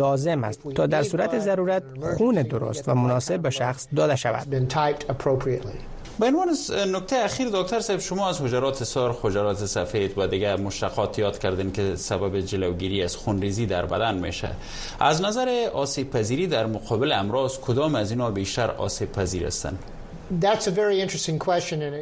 لازم 0.00 0.44
است 0.44 0.60
تا 0.74 0.86
در 0.86 1.02
صورت 1.02 1.38
ضرورت 1.38 1.82
خون 2.18 2.42
درست 2.42 2.88
و 2.88 2.94
مناسب 2.94 3.40
به 3.40 3.50
شخص 3.50 3.88
داده 3.96 4.16
شود 4.16 4.46
به 6.20 6.26
عنوان 6.26 6.48
نکته 6.96 7.16
اخیر 7.16 7.48
دکتر 7.52 7.80
صاحب 7.80 8.00
شما 8.00 8.28
از 8.28 8.40
حجرات 8.40 8.84
سرخ، 8.84 9.24
حجرات 9.24 9.66
سفید 9.66 10.18
و 10.18 10.26
دیگر 10.26 10.56
مشتقات 10.56 11.18
یاد 11.18 11.38
کردین 11.38 11.72
که 11.72 11.96
سبب 11.96 12.40
جلوگیری 12.40 13.02
از 13.02 13.16
خونریزی 13.16 13.66
در 13.66 13.86
بدن 13.86 14.18
میشه. 14.18 14.48
از 15.00 15.22
نظر 15.22 15.68
آسیب 15.74 16.10
پذیری 16.10 16.46
در 16.46 16.66
مقابل 16.66 17.12
امراض 17.12 17.58
کدام 17.58 17.94
از 17.94 18.10
اینا 18.10 18.30
بیشتر 18.30 18.70
آسیب 18.70 19.12
پذیر 19.12 19.46
هستند؟ 19.46 19.78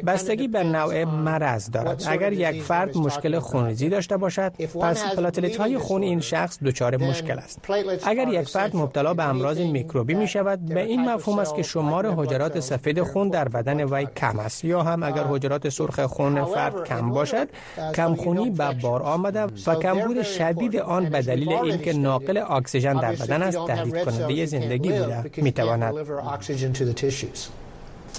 بستگی 0.05 0.47
به 0.47 0.63
نوع 0.63 1.03
مرض 1.03 1.69
دارد. 1.71 2.03
اگر 2.07 2.33
یک 2.33 2.61
فرد 2.61 2.97
مشکل 2.97 3.39
خونریزی 3.39 3.89
داشته 3.89 4.17
باشد 4.17 4.53
پس 4.81 5.15
پلاتلیت 5.15 5.57
های 5.57 5.77
خون 5.77 6.03
این 6.03 6.19
شخص 6.19 6.59
دچار 6.63 6.97
مشکل 6.97 7.37
است. 7.37 7.59
اگر 8.03 8.27
یک 8.27 8.47
فرد 8.47 8.75
مبتلا 8.75 9.13
به 9.13 9.23
امراض 9.23 9.59
میکروبی 9.59 10.13
می 10.13 10.27
شود 10.27 10.65
به 10.65 10.83
این 10.83 11.09
مفهوم 11.09 11.39
است 11.39 11.55
که 11.55 11.63
شمار 11.63 12.13
حجرات 12.13 12.59
سفید 12.59 13.03
خون 13.03 13.29
در 13.29 13.47
بدن 13.47 13.93
وی 13.93 14.07
کم 14.17 14.39
است. 14.39 14.65
یا 14.65 14.83
هم 14.83 15.03
اگر 15.03 15.23
حجرات 15.23 15.69
سرخ 15.69 15.99
خون 15.99 16.45
فرد 16.45 16.83
کم 16.83 17.09
باشد 17.09 17.47
کم 17.95 18.15
خونی 18.15 18.49
به 18.49 18.71
بار 18.81 19.03
آمده 19.03 19.43
و 19.67 19.75
کمبود 19.75 20.23
شدید 20.23 20.77
آن 20.77 21.09
به 21.09 21.21
دلیل 21.21 21.53
اینکه 21.53 21.93
ناقل 21.93 22.37
اکسیژن 22.37 22.93
در 22.93 23.11
بدن 23.11 23.43
است 23.43 23.67
تهدید 23.67 24.03
کننده 24.03 24.45
زندگی 24.45 24.91
بوده 24.91 25.31
می 25.37 25.51
تواند 25.51 25.93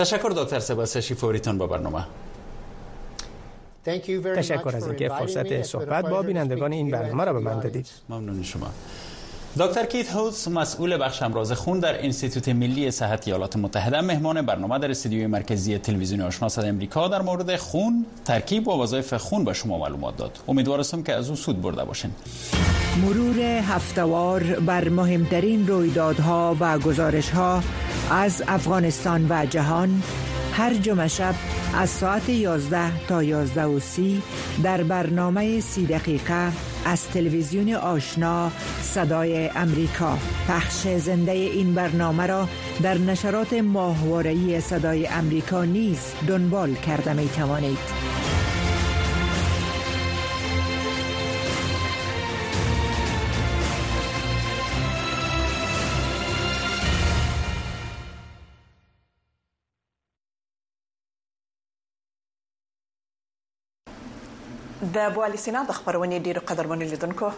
تشکر 0.01 0.33
دکتر 0.37 0.59
سباسشی 0.61 1.15
فوریتون 1.15 1.59
با 1.59 1.67
برنامه. 1.67 2.05
تشکر 3.85 4.73
از 4.77 4.87
اینکه 4.87 5.09
فرصت 5.09 5.63
صحبت 5.63 6.05
با 6.05 6.23
بینندگان 6.23 6.73
این 6.73 6.91
برنامه 6.91 7.25
را 7.25 7.33
به 7.33 7.41
من 7.41 7.61
دادید. 7.61 7.89
ممنون 8.09 8.43
شما. 8.43 8.67
دکتر 9.59 9.87
کیت 9.87 10.11
هولز 10.11 10.49
مسئول 10.49 11.05
بخش 11.05 11.23
امراض 11.23 11.53
خون 11.53 11.79
در 11.79 12.05
انستیتوت 12.05 12.49
ملی 12.49 12.91
صحت 12.91 13.29
ایالات 13.29 13.57
متحده 13.57 14.01
مهمان 14.01 14.43
برنامه 14.43 14.79
در 14.79 14.91
استودیوی 14.91 15.27
مرکزی 15.27 15.79
تلویزیون 15.79 16.21
آشنا 16.21 16.49
صدا 16.49 16.67
امریکا 16.67 17.09
در 17.09 17.23
مورد 17.23 17.57
خون 17.57 18.07
ترکیب 18.25 18.69
و 18.69 18.83
وظایف 18.83 19.15
خون 19.15 19.45
به 19.45 19.53
شما 19.53 19.79
معلومات 19.79 20.17
داد. 20.17 20.39
امیدوارم 20.49 21.03
که 21.03 21.15
از 21.15 21.31
او 21.31 21.37
سود 21.37 21.63
برده 21.63 21.85
باشین. 21.85 22.11
مرور 23.03 23.39
هفتوار 23.41 24.43
بر 24.43 24.89
مهمترین 24.89 25.67
رویدادها 25.67 26.57
و 26.61 26.79
گزارشها 26.79 27.63
از 28.11 28.43
افغانستان 28.49 29.27
و 29.31 29.47
جهان 29.47 30.03
هر 30.53 30.75
جمعه 30.75 31.09
شب 31.09 31.35
از 31.75 31.91
ساعت 31.91 32.29
11 32.29 33.07
تا 33.07 33.23
11 33.23 33.65
و 33.65 33.81
در 34.63 34.83
برنامه 34.83 35.61
سی 35.61 35.87
دقیقه 35.87 36.70
از 36.85 37.09
تلویزیون 37.09 37.75
آشنا 37.75 38.53
صدای 38.83 39.49
امریکا 39.49 40.19
پخش 40.49 40.89
زنده 40.89 41.33
این 41.33 41.75
برنامه 41.75 42.27
را 42.27 42.49
در 42.83 42.99
نشرات 42.99 43.53
ماهواره‌ای 43.53 44.61
صدای 44.61 45.07
امریکا 45.07 45.65
نیز 45.65 46.13
دنبال 46.29 46.75
کرده 46.75 47.13
می 47.13 47.29
توانید. 47.29 48.10
د 65.01 65.13
بوالی 65.17 65.39
سینا 65.43 65.61
د 65.69 65.77
خبرونې 65.77 66.25
ډیرو 66.25 66.41
قدرمنو 66.49 66.87
لیدونکو. 66.89 67.29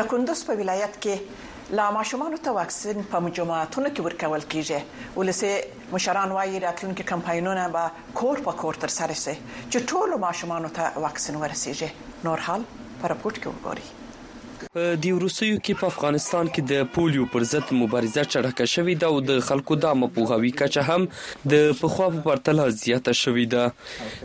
د 0.00 0.06
کندوز 0.10 0.42
په 0.48 0.54
ولایت 0.58 0.98
کې 1.04 1.72
لا 1.78 1.86
ماشومان 1.96 2.36
ته 2.48 2.52
واکسین 2.58 3.08
په 3.14 3.20
مجموعاتونو 3.24 3.90
کې 3.94 4.04
ورکول 4.06 4.44
کیږي. 4.52 4.80
ولسه 5.16 5.50
مشران 5.94 6.34
وايي 6.36 6.60
راتلونکي 6.66 7.06
کمپاینونه 7.08 7.64
به 7.78 8.12
کور 8.20 8.42
په 8.50 8.54
کور 8.60 8.78
تر 8.84 8.94
سره 8.98 9.16
شي 9.22 9.34
چې 9.70 9.78
ټول 9.94 10.14
ماشومان 10.26 10.68
ته 10.78 11.02
واکسین 11.06 11.40
ورسیږي. 11.42 11.90
نور 12.28 12.46
حال 12.46 12.70
پر 13.02 13.16
پورت 13.24 13.42
کې 13.42 13.48
وګورئ 13.50 14.01
په 14.74 14.96
دی 15.04 15.10
روسیو 15.24 15.56
کې 15.64 15.80
په 15.80 15.86
افغانستان 15.92 16.50
کې 16.52 16.62
د 16.72 16.90
پولیو 16.96 17.26
پر 17.32 17.46
ضد 17.52 17.72
مبارزه 17.78 18.24
چړهکه 18.32 18.64
شوې 18.74 18.94
ده 19.02 19.06
او 19.12 19.20
د 19.30 19.40
خلکو 19.48 19.78
د 19.84 19.96
مپوهاوی 20.02 20.52
کچه 20.60 20.86
هم 20.90 21.08
د 21.54 21.74
پخوا 21.80 22.08
په 22.14 22.22
پرتله 22.26 22.68
زیاته 22.82 23.16
شوې 23.22 23.46
ده. 23.54 23.64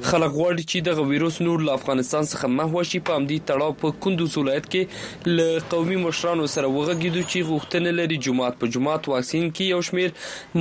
خلک 0.09 0.31
غواړي 0.39 0.63
چې 0.71 0.77
د 0.87 1.09
ویروس 1.13 1.41
نور 1.47 1.65
له 1.69 1.79
افغانستان 1.79 2.29
څخه 2.31 2.53
محو 2.59 2.83
شي 2.91 3.03
په 3.09 3.19
امدي 3.21 3.39
تړاو 3.51 3.77
په 3.85 3.99
کندوز 4.05 4.37
ولایت 4.41 4.69
کې 4.75 5.31
ل 5.39 5.67
قومي 5.75 5.97
مشرانو 6.05 6.47
سره 6.55 6.67
وغږیدو 6.77 7.23
چې 7.31 7.49
غوښتنه 7.51 7.97
لري. 7.99 8.17
جماعت 8.27 8.59
په 8.61 8.67
جماعت 8.75 9.07
واکسین 9.13 9.49
کې 9.51 9.63
یو 9.73 9.81
شمیر 9.89 10.09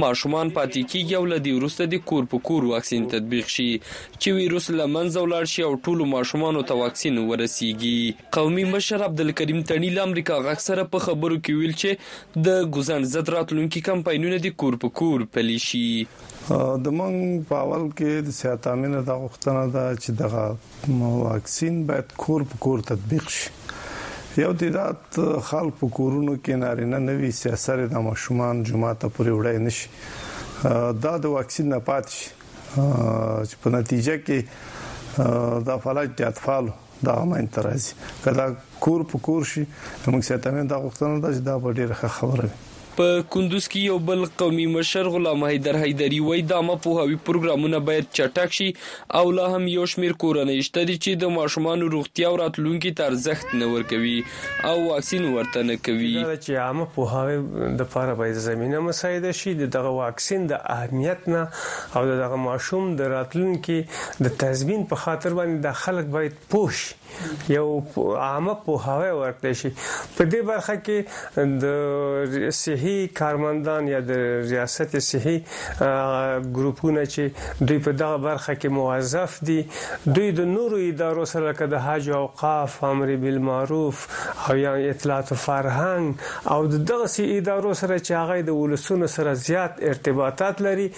ماشومان 0.05 0.51
پاتې 0.57 0.81
کیږي 0.91 1.15
او 1.21 1.25
ل 1.33 1.45
دی 1.47 1.53
وروسته 1.59 1.89
د 1.95 2.03
کور 2.11 2.29
په 2.35 2.45
کور 2.51 2.69
واکسین 2.73 3.09
تطبیق 3.15 3.53
شي 3.57 3.69
چې 4.21 4.29
ویروس 4.41 4.71
لمنځه 4.71 5.21
ولاړ 5.25 5.53
شي 5.53 5.63
او 5.69 5.73
ټول 5.89 6.05
ماشومان 6.17 6.61
ته 6.73 6.79
واکسین 6.83 7.19
ورسیږي. 7.19 8.31
قومي 8.39 8.65
مشر 8.75 9.07
عبدالکریم 9.09 9.63
تڼي 9.71 9.91
ل 9.97 9.99
امریکا 10.05 10.37
غږ 10.47 10.63
سره 10.67 10.83
په 10.95 11.05
خبرو 11.07 11.37
کې 11.41 11.53
ویل 11.59 11.75
چې 11.83 11.91
د 12.49 12.49
ګوزن 12.77 13.07
زد 13.15 13.33
راتلونکي 13.35 13.81
کمپاینونه 13.89 14.39
د 14.47 14.55
کور 14.63 14.79
په 14.85 14.89
کور 15.01 15.25
پلي 15.37 15.59
شي. 15.67 15.85
د 16.85 16.87
مونږ 16.99 17.47
په 17.51 17.57
اول 17.67 17.85
کې 17.99 18.27
د 18.29 18.37
صحت 18.39 18.67
امنه 18.73 19.01
د 19.11 19.11
غوښتنه 19.23 19.63
ده 19.77 19.85
چې 20.03 20.11
دغه 20.23 20.45
واکسین 21.27 21.75
باید 21.91 22.17
کور 22.25 22.47
په 22.53 22.63
کور 22.69 22.79
تطبیق 22.93 23.27
شي. 23.39 23.51
یو 24.45 24.53
تعداد 24.61 25.19
خلک 25.51 25.75
په 25.83 25.89
کورونو 25.99 26.33
کې 26.39 26.63
نارینه 26.63 26.99
نوي 27.11 27.31
سیاست 27.43 27.85
د 27.93 28.03
ماشومان 28.09 28.65
جمعه 28.71 28.95
ته 29.05 29.09
پورې 29.19 29.33
وړای 29.39 29.59
نشي 29.67 29.89
دا 31.05 31.15
د 31.27 31.37
واکسین 31.37 31.67
نه 31.75 31.79
پات 31.91 32.07
شي. 32.17 32.27
چې 32.77 33.55
په 33.63 33.69
نتیجه 33.79 34.15
کې 34.27 34.39
د 35.69 35.79
فلج 35.85 36.09
د 36.19 36.23
اطفال 36.33 36.67
دا 37.05 37.13
هم 37.23 37.47
ترازی 37.59 37.93
کله 38.25 38.57
کور 38.81 39.05
په 39.13 39.19
کور 39.19 39.45
شي 39.45 39.65
موږ 40.07 40.23
ساتمه 40.31 40.65
دا 40.73 40.77
غوښتنه 40.85 41.21
ده 41.21 41.29
چې 41.35 41.41
دا 41.49 41.59
ډیره 41.73 41.95
خبره 41.95 42.45
وي 42.49 42.76
په 43.01 43.25
کندوز 43.37 43.69
کې 43.73 43.81
یو 43.93 43.99
بل 44.11 44.27
قومي 44.43 44.67
مشر 44.75 45.11
غلام 45.17 45.47
حیدر 45.49 45.81
حیدری 45.85 46.21
وای 46.29 46.45
د 46.53 46.59
عامه 46.61 46.79
پوهاوی 46.89 47.19
پروګرامونه 47.31 47.83
باید 47.91 48.11
چټک 48.21 48.59
شي 48.61 48.69
او 49.21 49.25
لا 49.41 49.49
هم 49.57 49.73
یو 49.75 49.89
شمیر 49.95 50.17
کورنۍ 50.27 50.69
شته 50.71 50.87
چې 50.93 51.25
د 51.25 51.35
ماشومان 51.39 51.87
روغتیا 51.97 52.31
او 52.35 52.39
راتلونکي 52.45 52.95
ته 53.01 53.11
ارزښت 53.11 53.59
نه 53.65 53.73
ورکوي 53.75 54.17
او 54.71 54.77
واکسین 54.87 55.29
ورته 55.33 55.67
نه 55.73 55.81
کوي. 55.91 56.15
دا 56.23 56.37
چې 56.37 56.51
عامه 56.69 56.89
پوهاوی 56.99 57.37
د 57.83 57.87
لپاره 57.87 58.15
باید 58.15 58.35
زمينه 58.35 58.81
مساعده 58.81 59.33
شي 59.33 59.55
دغه 59.55 59.91
واکسین 59.99 60.47
د 60.47 60.61
اهمیت 60.77 61.29
نه 61.29 61.43
او 61.97 62.03
دغه 62.09 62.37
ماشوم 62.47 62.97
د 63.01 63.13
راتلونکي 63.13 63.79
د 64.27 64.35
تضمین 64.43 64.87
په 64.93 65.03
خاطر 65.05 65.37
باندې 65.39 65.57
د 65.67 65.73
خلک 65.83 66.07
باید 66.17 66.35
پوښ 66.53 66.75
یو 67.57 67.67
عامه 68.29 68.55
پوهاوی 68.67 69.11
ورکړي 69.11 69.55
شي. 69.61 69.71
په 70.17 70.25
دې 70.33 70.41
برخه 70.53 70.77
کې 70.87 70.99
د 71.65 72.51
صحي 72.61 72.97
کارمندان 73.23 73.89
یا 73.95 74.01
د 74.11 74.23
ریاست 74.51 74.97
صحي 75.09 75.37
ګروپونه 75.81 77.05
چې 77.15 77.67
دوی 77.69 77.79
په 77.89 77.93
دغه 78.03 78.19
برخه 78.29 78.55
کې 78.55 78.69
موظف 78.79 79.39
دي 79.51 79.59
دوی 80.19 80.31
د 80.41 80.51
نورو 80.55 80.83
ادارو 80.89 81.25
سره 81.33 81.49
لکه 81.51 81.71
د 81.75 81.85
حج 81.87 82.11
او 82.11 82.23
اوقاف 82.27 82.85
امر 82.91 83.15
بالمعروف 83.25 84.07
او 84.49 84.57
یا 84.57 84.75
اطلاعات 84.91 85.33
فرهنګ 85.35 86.51
او 86.55 86.67
دغه 86.91 87.07
سي 87.15 87.27
ادارو 87.39 87.75
سره 87.83 87.99
چې 87.99 88.13
هغه 88.21 88.47
د 88.51 88.59
ولسونو 88.61 89.11
سره 89.17 89.35
زیات 89.47 89.83
ارتباطات 89.93 90.63
لري 90.69 90.89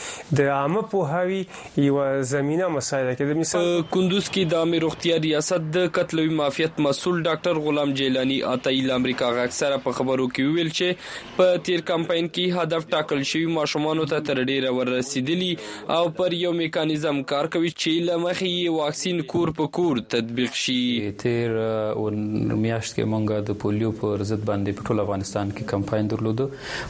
د 0.40 0.50
عامه 0.56 0.82
پوهاوی 0.94 1.42
یو 1.86 1.98
زمينه 2.32 2.68
مسایله 2.78 3.14
کې 3.14 3.24
د 3.32 3.40
مثال 3.42 3.68
کندوز 3.96 4.30
کې 4.30 4.52
د 4.54 4.66
امیر 4.68 4.86
روغتیا 4.86 5.18
ریاست 5.26 5.68
د 5.78 5.90
قتلوي 5.98 6.34
مافیت 6.42 6.80
مسول 6.88 7.22
ډاکټر 7.22 7.62
غلام 7.68 7.92
جیلانی 8.02 8.40
اتای 8.54 8.80
امریکا 8.96 9.30
غاک 9.38 9.54
سره 9.58 9.78
په 9.86 9.98
خبرو 10.00 10.26
کې 10.30 10.56
ویل 10.56 10.70
چې 10.78 11.36
په 11.38 11.62
تیر 11.68 11.84
کمپاین 11.90 12.28
کې 12.28 12.60
هدف 12.60 12.86
ټاکل 12.94 13.22
شوی 13.30 13.46
ماشومان 13.58 14.02
ته 14.12 14.20
تر 14.28 14.40
ډیره 14.42 14.72
ورسېدلی 14.78 15.50
او 15.96 16.02
پر 16.20 16.36
یو 16.40 16.52
میکانیزم 16.60 17.22
کار 17.32 17.50
کوي 17.56 17.72
چې 17.72 18.06
لمخې 18.08 18.76
واکسین 18.76 19.22
کور 19.34 19.52
په 19.60 19.72
کور 19.78 20.02
تطبیق 20.16 20.58
شي 20.64 20.78
تیر 21.24 21.56
میاشت 21.56 22.96
کې 22.96 23.04
مونږ 23.14 23.48
د 23.50 23.58
پولیو 23.64 23.92
پر 24.02 24.26
ضد 24.32 24.44
باندې 24.50 24.80
په 24.80 24.90
ټول 24.90 25.04
افغانستان 25.06 25.54
کې 25.56 25.72
کمپاین 25.74 26.12
درلود 26.14 26.44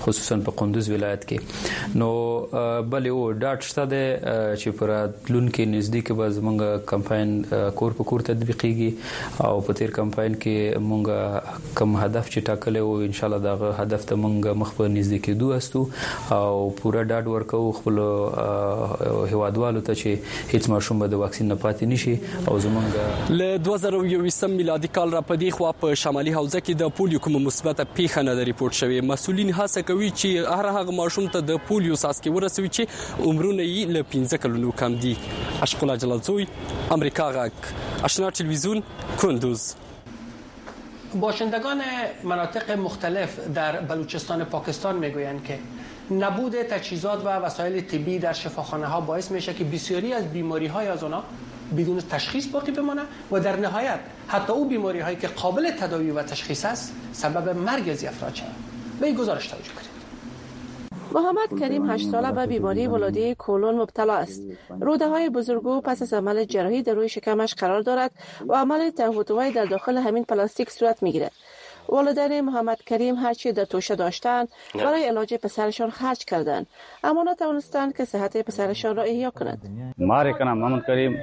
خصوصا 0.06 0.40
په 0.50 0.56
قندوز 0.62 0.90
ولایت 0.96 1.26
کې 1.32 1.96
نو 2.02 2.10
بلې 2.92 3.10
او 3.16 3.32
ډاټ 3.46 3.70
شته 3.70 3.86
چې 3.92 4.78
پر 4.82 4.94
لون 5.32 5.48
کې 5.48 5.74
نزدیک 5.76 6.12
به 6.22 6.30
زمونږ 6.40 6.86
کمپاین 6.94 7.36
کور 7.82 7.98
په 8.00 8.10
کور 8.12 8.26
تطبیقيږي 8.30 8.90
او 9.48 9.60
په 9.68 9.78
تیر 9.80 9.94
کمپاین 9.98 10.36
کې 10.44 10.82
مونږ 10.90 11.74
کم 11.80 11.96
هدف 12.02 12.30
چې 12.32 12.46
ټاکل 12.50 12.80
او 12.82 12.88
ان 13.08 13.16
شاء 13.20 13.28
الله 13.30 13.40
دا 13.46 13.72
هدف 13.82 14.06
ته 14.12 14.20
مونږ 14.24 14.60
مخ 14.62 14.72
په 14.78 14.88
نږدې 14.96 15.18
کېدو 15.26 15.46
استو. 15.58 15.82
او 16.36 16.70
پوره 16.80 17.02
ډاډ 17.10 17.26
ورکو 17.34 17.72
خپل 17.80 17.96
هوادوالو 19.32 19.80
ته 19.88 19.94
چې 20.00 20.10
هیڅ 20.52 20.68
ماشوم 20.74 21.04
به 21.04 21.12
د 21.14 21.22
واکسین 21.24 21.50
نه 21.52 21.56
پاتې 21.64 21.84
نشي 21.92 22.14
او 22.48 22.58
زمونږ 22.66 23.32
ل 23.40 23.58
2021 23.70 24.56
میلادي 24.56 24.92
کال 24.98 25.16
را 25.18 25.22
پدې 25.30 25.58
خو 25.58 25.72
په 25.84 26.00
شمالي 26.04 26.34
حوزه 26.38 26.60
کې 26.60 26.82
د 26.84 26.94
پولیو 27.00 27.24
کوم 27.26 27.38
مثبته 27.48 27.88
پیښه 27.96 28.26
نه 28.30 28.48
ریپورت 28.50 28.80
شوې. 28.80 29.08
مسولین 29.12 29.52
هڅه 29.52 29.80
کوي 29.92 30.10
چې 30.10 30.28
هر 30.60 30.74
هغه 30.78 30.98
ماشوم 31.00 31.30
ته 31.36 31.46
د 31.52 31.62
پولیو 31.72 32.00
ساسکي 32.04 32.34
ورسوي 32.36 32.70
چې 32.76 33.26
عمرونه 33.30 33.62
یې 33.62 33.96
ل 33.98 34.02
15 34.16 34.44
کلونو 34.46 34.76
کم 34.84 35.00
دي. 35.06 35.14
اشقلا 35.62 35.94
جلالزوی 36.02 36.44
امریکا 36.96 37.28
غاک 37.36 37.68
آشنا 38.08 38.30
تلویزیون 38.30 38.82
کندوز. 39.22 39.74
باشندگان 41.20 41.82
مناطق 42.24 42.70
مختلف 42.70 43.38
در 43.54 43.80
بلوچستان 43.80 44.44
پاکستان 44.44 44.96
می‌گویند 44.96 45.44
که 45.44 45.58
نبود 46.10 46.62
تجهیزات 46.62 47.24
و 47.24 47.28
وسایل 47.28 47.80
طبی 47.80 48.18
در 48.18 48.32
شفاخانه 48.32 48.86
ها 48.86 49.00
باعث 49.00 49.30
میشه 49.30 49.54
که 49.54 49.64
بسیاری 49.64 50.12
از 50.12 50.32
بیماری 50.32 50.66
های 50.66 50.86
از 50.86 51.04
آنها 51.04 51.24
بدون 51.76 52.00
تشخیص 52.00 52.46
باقی 52.46 52.72
بمانه 52.72 53.02
و 53.32 53.40
در 53.40 53.56
نهایت 53.56 53.98
حتی 54.28 54.52
او 54.52 54.68
بیماری 54.68 55.00
هایی 55.00 55.16
که 55.16 55.28
قابل 55.28 55.70
تداوی 55.70 56.10
و 56.10 56.22
تشخیص 56.22 56.64
است 56.64 56.92
سبب 57.12 57.48
مرگ 57.48 57.88
از 57.88 58.04
افراد 58.04 58.34
شود. 58.34 58.54
به 59.00 59.12
گزارش 59.12 59.46
توجه 59.46 59.72
کنید. 59.72 59.97
محمد 61.12 61.60
کریم 61.60 61.90
هشت 61.90 62.10
ساله 62.10 62.32
به 62.32 62.46
بیماری 62.46 62.86
ولادی 62.86 63.34
کولون 63.34 63.74
مبتلا 63.74 64.14
است. 64.14 64.42
روده 64.80 65.08
های 65.08 65.28
بزرگو 65.28 65.80
پس 65.80 66.02
از 66.02 66.12
عمل 66.12 66.44
جراحی 66.44 66.82
در 66.82 66.94
روی 66.94 67.08
شکمش 67.08 67.54
قرار 67.54 67.80
دارد 67.80 68.10
و 68.48 68.54
عمل 68.54 68.90
تهوتوهای 68.90 69.52
در 69.52 69.64
داخل 69.64 69.96
همین 69.96 70.24
پلاستیک 70.24 70.70
صورت 70.70 71.02
می‌گیرد. 71.02 71.32
والدین 71.88 72.40
محمد 72.40 72.82
کریم 72.82 73.14
هرچی 73.14 73.52
در 73.52 73.64
توشه 73.64 73.96
داشتند 73.96 74.48
برای 74.74 75.04
علاج 75.04 75.34
پسرشان 75.34 75.90
خرج 75.90 76.24
کردند 76.24 76.66
اما 77.04 77.22
نتوانستند 77.22 77.96
که 77.96 78.04
صحت 78.04 78.36
پسرشان 78.36 78.96
را 78.96 79.02
احیا 79.02 79.30
کنند 79.30 79.94
محمد 79.98 80.86
کریم. 80.86 81.16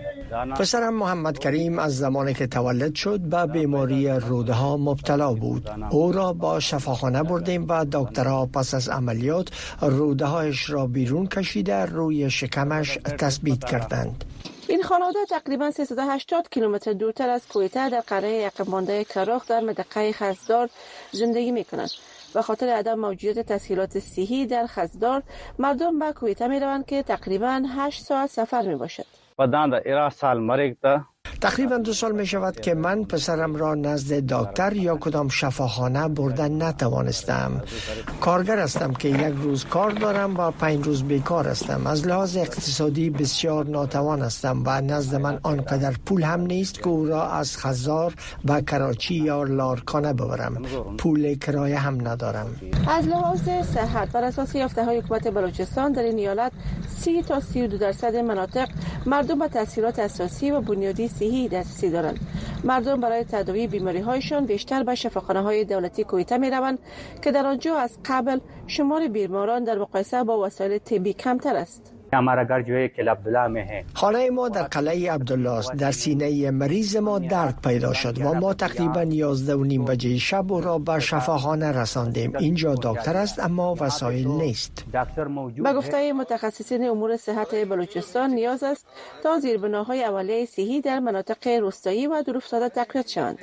پسرم 0.59 0.93
محمد 0.93 1.39
کریم 1.39 1.79
از 1.79 1.97
زمانی 1.97 2.33
که 2.33 2.47
تولد 2.47 2.95
شد 2.95 3.19
به 3.19 3.45
بیماری 3.45 4.09
روده 4.09 4.53
ها 4.53 4.77
مبتلا 4.77 5.33
بود. 5.33 5.69
او 5.91 6.11
را 6.11 6.33
با 6.33 6.59
شفاخانه 6.59 7.23
بردیم 7.23 7.65
و 7.69 7.85
دکترها 7.91 8.45
پس 8.45 8.73
از 8.73 8.89
عملیات 8.89 9.49
روده 9.81 10.25
هایش 10.25 10.69
را 10.69 10.87
بیرون 10.87 11.27
کشیده 11.27 11.85
روی 11.85 12.29
شکمش 12.29 12.99
تثبیت 13.17 13.63
کردند. 13.63 14.23
این 14.67 14.83
خانواده 14.83 15.25
تقریبا 15.29 15.71
380 15.71 16.49
کیلومتر 16.51 16.93
دورتر 16.93 17.29
از 17.29 17.47
کویته 17.47 17.89
در 17.89 18.01
قریه 18.01 18.45
عقب 18.47 19.03
کراخ 19.03 19.47
در 19.47 19.59
منطقه 19.59 20.11
خزدار 20.11 20.69
زندگی 21.11 21.51
می 21.51 21.63
کنند. 21.63 21.89
به 22.33 22.41
خاطر 22.41 22.69
عدم 22.69 22.99
موجودیت 22.99 23.45
تسهیلات 23.45 23.99
صحی 23.99 24.45
در 24.45 24.67
خزدار 24.67 25.23
مردم 25.59 25.99
به 25.99 26.13
کویته 26.13 26.47
می 26.47 26.59
روند 26.59 26.85
که 26.85 27.03
تقریبا 27.03 27.63
8 27.75 28.03
ساعت 28.03 28.29
سفر 28.29 28.61
می 28.61 28.75
باشد. 28.75 29.05
تقریبا 31.45 31.77
دو 31.77 31.93
سال 31.93 32.11
می 32.11 32.25
شود 32.25 32.59
که 32.59 32.73
من 32.73 33.03
پسرم 33.03 33.55
را 33.55 33.75
نزد 33.75 34.13
دکتر 34.13 34.73
یا 34.73 34.97
کدام 34.97 35.29
شفاخانه 35.29 36.07
بردن 36.07 36.63
نتوانستم. 36.63 37.61
کارگر 38.21 38.59
هستم 38.59 38.93
که 38.93 39.09
یک 39.09 39.35
روز 39.43 39.65
کار 39.65 39.91
دارم 39.91 40.37
و 40.37 40.51
پنج 40.51 40.85
روز 40.85 41.03
بیکار 41.03 41.47
هستم. 41.47 41.87
از 41.87 42.07
لحاظ 42.07 42.37
اقتصادی 42.37 43.09
بسیار 43.09 43.65
ناتوان 43.65 44.21
هستم 44.21 44.63
و 44.65 44.81
نزد 44.81 45.15
من 45.15 45.39
آنقدر 45.43 45.93
پول 46.05 46.23
هم 46.23 46.41
نیست 46.41 46.79
که 46.83 46.87
او 46.87 47.05
را 47.05 47.29
از 47.29 47.57
خزار 47.57 48.13
و 48.45 48.61
کراچی 48.61 49.15
یا 49.15 49.43
لارکانه 49.43 50.13
ببرم. 50.13 50.61
پول 50.97 51.35
کرایه 51.35 51.77
هم 51.77 52.07
ندارم. 52.07 52.55
از 52.87 53.07
لحاظ 53.07 53.41
صحت 53.73 54.11
بر 54.11 54.23
اساس 54.23 54.55
یافته 54.55 54.85
های 54.85 54.97
حکومت 54.97 55.27
بلوچستان 55.27 55.91
در 55.91 56.03
این 56.03 56.17
ایالت 56.17 56.51
30 56.99 57.21
تا 57.21 57.39
32 57.39 57.77
درصد 57.77 58.15
مناطق 58.15 58.69
مردم 59.05 59.39
به 59.39 59.47
تحصیلات 59.47 59.99
اساسی 59.99 60.51
و 60.51 60.61
بنیادی 60.61 61.07
صحی 61.07 61.34
دسترسی 61.43 61.89
دارند. 61.89 62.19
مردم 62.63 63.01
برای 63.01 63.23
تداوی 63.23 63.67
بیماری 63.67 63.99
هایشان 63.99 64.45
بیشتر 64.45 64.83
به 64.83 64.95
شفاخانه 64.95 65.41
های 65.41 65.65
دولتی 65.65 66.03
کویته 66.03 66.37
می 66.37 66.49
روند 66.49 66.79
که 67.21 67.31
در 67.31 67.45
آنجا 67.45 67.77
از 67.77 67.97
قبل 68.05 68.39
شمار 68.67 69.07
بیماران 69.07 69.63
در 69.63 69.77
مقایسه 69.77 70.23
با 70.23 70.39
وسایل 70.45 70.77
طبی 70.77 71.13
کمتر 71.13 71.55
است. 71.55 71.94
خانه 73.93 74.29
ما 74.29 74.49
در 74.49 74.63
قلعه 74.63 75.11
عبدالله 75.11 75.51
است 75.51 75.73
در 75.75 75.91
سینه 75.91 76.51
مریض 76.51 76.95
ما 76.97 77.19
درد 77.19 77.61
پیدا 77.63 77.93
شد 77.93 78.21
و 78.21 78.33
ما 78.33 78.53
تقریبا 78.53 79.03
11 79.03 79.55
و 79.55 79.63
نیم 79.63 79.85
بجه 79.85 80.17
شب 80.17 80.51
او 80.51 80.61
را 80.61 80.79
به 80.79 80.99
شفاخانه 80.99 81.71
رساندیم. 81.81 82.35
اینجا 82.35 82.75
دکتر 82.83 83.17
است 83.17 83.39
اما 83.39 83.75
وسایل 83.79 84.27
نیست. 84.27 84.85
به 85.63 85.73
گفته 85.73 86.13
متخصصین 86.13 86.89
امور 86.89 87.17
صحت 87.17 87.55
بلوچستان 87.69 88.29
نیاز 88.29 88.63
است 88.63 88.87
تا 89.23 89.39
زیربناهای 89.39 90.03
اولیه 90.03 90.45
صحی 90.45 90.81
در 90.81 90.99
مناطق 90.99 91.47
روستایی 91.47 92.07
و 92.07 92.21
دورافتاده 92.21 92.69
تقویت 92.69 93.07
شوند. 93.07 93.37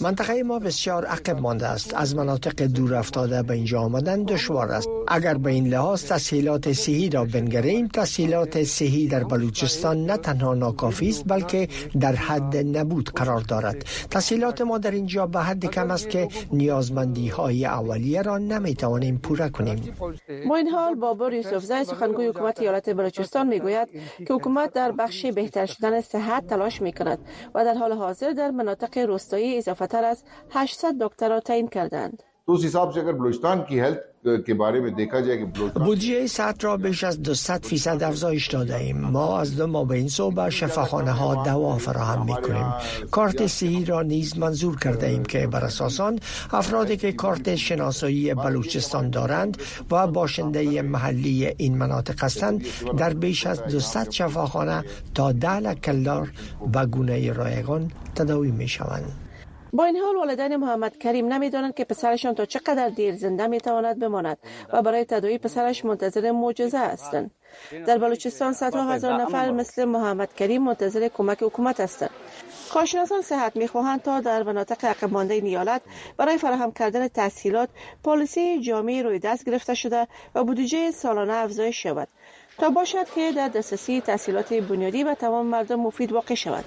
منطقه 0.00 0.42
ما 0.42 0.58
بسیار 0.58 1.04
عقب 1.04 1.40
مانده 1.40 1.66
است. 1.66 1.94
از 1.94 2.16
مناطق 2.16 2.62
دور 2.62 2.94
افتاده 2.94 3.42
به 3.42 3.54
اینجا 3.54 3.80
آمدن 3.80 4.22
دشوار 4.22 4.72
است. 4.72 4.88
اگر 5.08 5.34
به 5.34 5.50
این 5.50 5.66
لحاظ 5.66 6.04
تسهیلات 6.04 6.72
صحی 6.72 7.10
را 7.10 7.24
بنگریم 7.24 7.88
تسهیلات 7.88 8.62
صحی 8.62 9.08
در 9.08 9.24
بلوچستان 9.24 10.06
نه 10.06 10.16
تنها 10.16 10.54
ناکافی 10.54 11.08
است 11.08 11.24
بلکه 11.26 11.68
در 12.00 12.14
حد 12.14 12.56
نبود 12.56 13.10
قرار 13.10 13.40
دارد. 13.40 13.84
تسهیلات 14.10 14.60
ما 14.60 14.78
در 14.78 14.90
اینجا 14.90 15.26
به 15.26 15.40
حد 15.40 15.66
کم 15.66 15.90
است 15.90 16.10
که 16.10 16.28
نیازمندی 16.52 17.28
های 17.28 17.66
اولیه 17.66 18.22
را 18.22 18.38
نمی 18.38 18.74
توانیم 18.74 19.18
پوره 19.18 19.48
کنیم. 19.48 19.94
با 20.48 20.56
این 20.56 20.68
حال 20.68 20.94
بابر 20.94 21.32
یوسفزای 21.32 21.84
سخنگوی 21.84 22.26
حکومت 22.26 22.60
ایالت 22.60 22.90
بلوچستان 22.90 23.46
می‌گوید 23.46 23.88
که 24.26 24.34
حکومت 24.34 24.72
در 24.72 24.92
بخش 24.92 25.26
بهتر 25.26 25.66
شدن 25.66 26.00
صحت 26.00 26.46
تلاش 26.46 26.82
می 26.82 26.92
کند 26.92 27.18
و 27.54 27.64
در 27.64 27.74
حال 27.74 27.92
حاضر 27.92 28.32
در 28.32 28.50
مناطق 28.50 29.03
روستایی 29.06 29.58
اضافه 29.58 29.86
تر 29.86 30.04
از 30.04 30.24
800 30.50 30.94
دکتر 31.00 31.28
را 31.28 31.40
تعیین 31.40 31.68
کردند. 31.68 32.22
تو 32.46 32.52
اس 32.52 32.64
حساب 32.64 32.92
سے 32.92 33.00
اگر 33.00 33.12
بلوچستان 33.12 33.62
کی 33.68 33.78
health 33.80 34.00
کے 34.46 34.54
بارے 34.54 34.80
میں 34.80 34.90
دیکھا 34.96 35.20
جائے 35.20 35.36
کہ 35.38 35.44
بلوچستان 35.44 35.84
بودجه 35.84 36.26
سطح 36.26 36.66
را 36.66 36.76
بیش 36.76 37.04
از 37.04 37.22
200 37.22 37.66
فیصد 37.66 38.02
افزایش 38.02 38.46
داده 38.46 38.76
ایم 38.76 39.00
ما 39.00 39.40
از 39.40 39.56
دو 39.56 39.66
ماه 39.66 39.86
به 39.88 39.94
این 39.94 40.34
به 40.34 40.50
شفاخانه 40.50 41.10
ها 41.10 41.44
دوا 41.44 41.78
فراهم 41.78 42.26
می 42.26 42.34
کنیم 42.34 42.74
کارت 43.10 43.46
صحی 43.46 43.84
را 43.84 44.02
نیز 44.02 44.38
منظور 44.38 44.78
کرده 44.78 45.06
ایم 45.06 45.22
که 45.22 45.46
بر 45.46 45.64
اساس 45.64 46.00
آن 46.00 46.18
افرادی 46.52 46.96
که 46.96 47.12
کارت 47.12 47.54
شناسایی 47.54 48.34
بلوچستان 48.34 49.10
دارند 49.10 49.62
و 49.90 50.06
باشنده 50.06 50.82
محلی 50.82 51.46
این 51.56 51.78
مناطق 51.78 52.24
هستند 52.24 52.64
در 52.96 53.14
بیش 53.14 53.46
از 53.46 53.62
200 53.62 54.10
شفاخانه 54.10 54.84
تا 55.14 55.32
10 55.32 55.74
کلدار 55.74 56.32
به 56.72 56.86
گونه 56.86 57.32
رایگان 57.32 57.92
تداوی 58.14 58.50
می 58.50 58.68
شوند 58.68 59.23
با 59.74 59.84
این 59.84 59.96
حال 59.96 60.16
والدین 60.16 60.56
محمد 60.56 60.98
کریم 60.98 61.32
نمی‌دانند 61.32 61.74
که 61.74 61.84
پسرشان 61.84 62.34
تا 62.34 62.44
چقدر 62.44 62.88
دیر 62.88 63.16
زنده 63.16 63.46
می‌تواند 63.46 63.98
بماند 63.98 64.38
و 64.72 64.82
برای 64.82 65.04
تداوی 65.04 65.38
پسرش 65.38 65.84
منتظر 65.84 66.30
معجزه 66.30 66.78
هستند. 66.78 67.30
در 67.86 67.98
بلوچستان 67.98 68.52
صدها 68.52 68.92
هزار 68.92 69.22
نفر 69.22 69.50
مثل 69.50 69.84
محمد 69.84 70.34
کریم 70.34 70.62
منتظر 70.62 71.08
کمک 71.08 71.42
حکومت 71.42 71.80
هستند. 71.80 72.10
کارشناسان 72.72 73.22
صحت 73.22 73.56
می‌خواهند 73.56 74.02
تا 74.02 74.20
در 74.20 74.42
مناطق 74.42 74.84
عقب 74.84 75.12
مانده 75.12 75.40
نیالت 75.40 75.82
برای 76.16 76.38
فراهم 76.38 76.72
کردن 76.72 77.08
تسهیلات 77.08 77.68
پالیسی 78.04 78.60
جامعه 78.60 79.02
روی 79.02 79.18
دست 79.18 79.44
گرفته 79.44 79.74
شده 79.74 80.06
و 80.34 80.44
بودجه 80.44 80.90
سالانه 80.90 81.32
افزایش 81.32 81.82
شود 81.82 82.08
تا 82.58 82.70
باشد 82.70 83.06
که 83.14 83.32
در 83.32 83.48
دسترسی 83.48 84.00
تسهیلات 84.00 84.54
بنیادی 84.54 85.04
به 85.04 85.14
تمام 85.14 85.46
مردم 85.46 85.80
مفید 85.80 86.12
واقع 86.12 86.34
شود. 86.34 86.64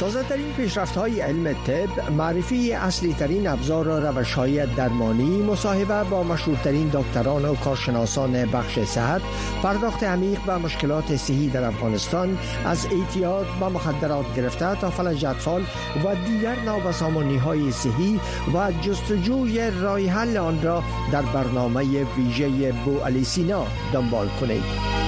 تازه 0.00 0.22
ترین 0.22 0.52
پیشرفت 0.52 0.96
های 0.96 1.20
علم 1.20 1.52
طب 1.52 2.10
معرفی 2.10 2.72
اصلی 2.72 3.14
ترین 3.14 3.46
ابزار 3.46 3.88
و 3.88 4.06
روش 4.06 4.34
های 4.34 4.66
درمانی 4.66 5.42
مصاحبه 5.42 6.04
با 6.10 6.22
مشهورترین 6.22 6.88
دکتران 6.88 7.44
و 7.44 7.54
کارشناسان 7.54 8.44
بخش 8.44 8.78
صحت 8.78 9.22
پرداخت 9.62 10.04
عمیق 10.04 10.40
به 10.46 10.56
مشکلات 10.56 11.16
صحی 11.16 11.48
در 11.48 11.64
افغانستان 11.64 12.38
از 12.64 12.86
اعتیاد 12.86 13.46
به 13.60 13.68
مخدرات 13.68 14.34
گرفته 14.36 14.74
تا 14.74 14.90
فلج 14.90 15.24
اطفال 15.24 15.62
و 16.04 16.14
دیگر 16.14 16.60
نابسامانی 16.60 17.36
های 17.36 17.72
صحی 17.72 18.20
و 18.54 18.72
جستجوی 18.72 19.70
راه 19.70 20.00
حل 20.00 20.36
آن 20.36 20.62
را 20.62 20.82
در 21.12 21.22
برنامه 21.22 22.04
ویژه 22.16 22.72
بو 22.72 22.98
علی 22.98 23.24
سینا 23.24 23.66
دنبال 23.92 24.28
کنید. 24.40 25.05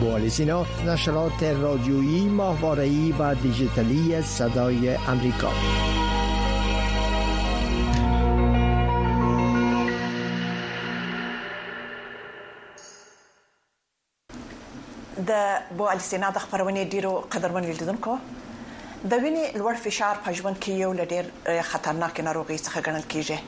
بوالیسینا 0.00 0.66
نشرات 0.86 1.42
رادیویی 1.42 2.28
ماهواره‌ای 2.28 3.12
و 3.18 3.34
دیجیتالی 3.34 4.22
صدای 4.22 4.96
امریکا 4.96 5.50
د 15.28 15.30
بو 15.76 15.84
السینا 15.84 16.30
د 16.30 16.38
خبرونه 16.38 16.84
ډیرو 16.84 17.12
قدرمن 17.34 17.64
لیدونکو 17.64 18.18
د 19.10 19.12
وینې 19.22 19.56
لوړ 19.58 19.74
فشار 19.84 20.16
په 20.24 20.32
ژوند 20.38 20.56
کې 20.62 20.70
یو 20.84 20.92
لډیر 20.92 21.24
خطرناک 21.70 22.20
ناروغي 22.28 22.58
څخه 22.58 22.78
ګڼل 22.86 23.04
کیږي 23.12 23.38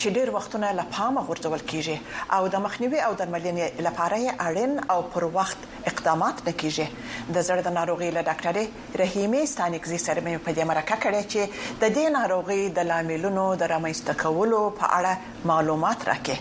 چې 0.00 0.08
ډیر 0.16 0.30
وختونه 0.36 0.70
له 0.78 0.84
پامه 0.94 1.22
غورځول 1.28 1.62
کیږي 1.70 1.96
او 2.36 2.48
د 2.54 2.64
مخنیوي 2.66 3.00
او 3.06 3.12
درملنې 3.20 3.86
لپاره 3.86 4.16
اړین 4.46 4.72
او 4.94 4.98
پر 5.14 5.24
وخت 5.36 5.68
اقدامات 5.92 6.42
نکېږي 6.48 6.86
د 7.34 7.46
زړه 7.48 7.62
د 7.68 7.70
ناروغي 7.78 8.10
له 8.16 8.22
ډاکټرې 8.28 8.64
رحیمه 9.02 9.40
ستانګزي 9.54 10.00
سره 10.06 10.20
مې 10.24 10.44
په 10.48 10.50
دې 10.56 10.64
مرکه 10.70 10.96
کړې 11.04 11.22
چې 11.32 11.42
د 11.82 11.84
دې 11.96 12.06
ناروغي 12.18 12.60
د 12.80 12.90
لاملونو 12.90 13.46
د 13.62 13.72
رامنځته 13.74 14.12
کولو 14.22 14.60
په 14.82 14.86
اړه 14.98 15.12
معلومات 15.52 16.06
راکې. 16.10 16.36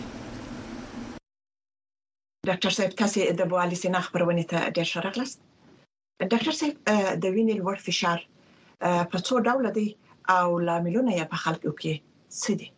ډاکټر 2.47 2.71
صاحب 2.77 2.95
تاسو 3.01 3.25
د 3.39 3.51
بوالي 3.51 3.77
سینا 3.81 3.99
خبرونه 4.05 4.43
ته 4.53 4.71
ډیر 4.77 4.87
شرغلست 4.93 5.37
ډاکټر 6.31 6.53
صاحب 6.59 6.75
د 7.23 7.25
وینې 7.35 7.55
لوړ 7.59 7.77
فشار 7.85 8.19
په 9.11 9.17
څو 9.27 9.39
ډول 9.47 9.65
دي 9.77 9.87
او 10.37 10.59
لاملونه 10.67 11.11
یې 11.17 11.25
په 11.33 11.37
خلکو 11.43 11.71
کې 11.81 11.93
څه 12.41 12.51
دي 12.59 12.72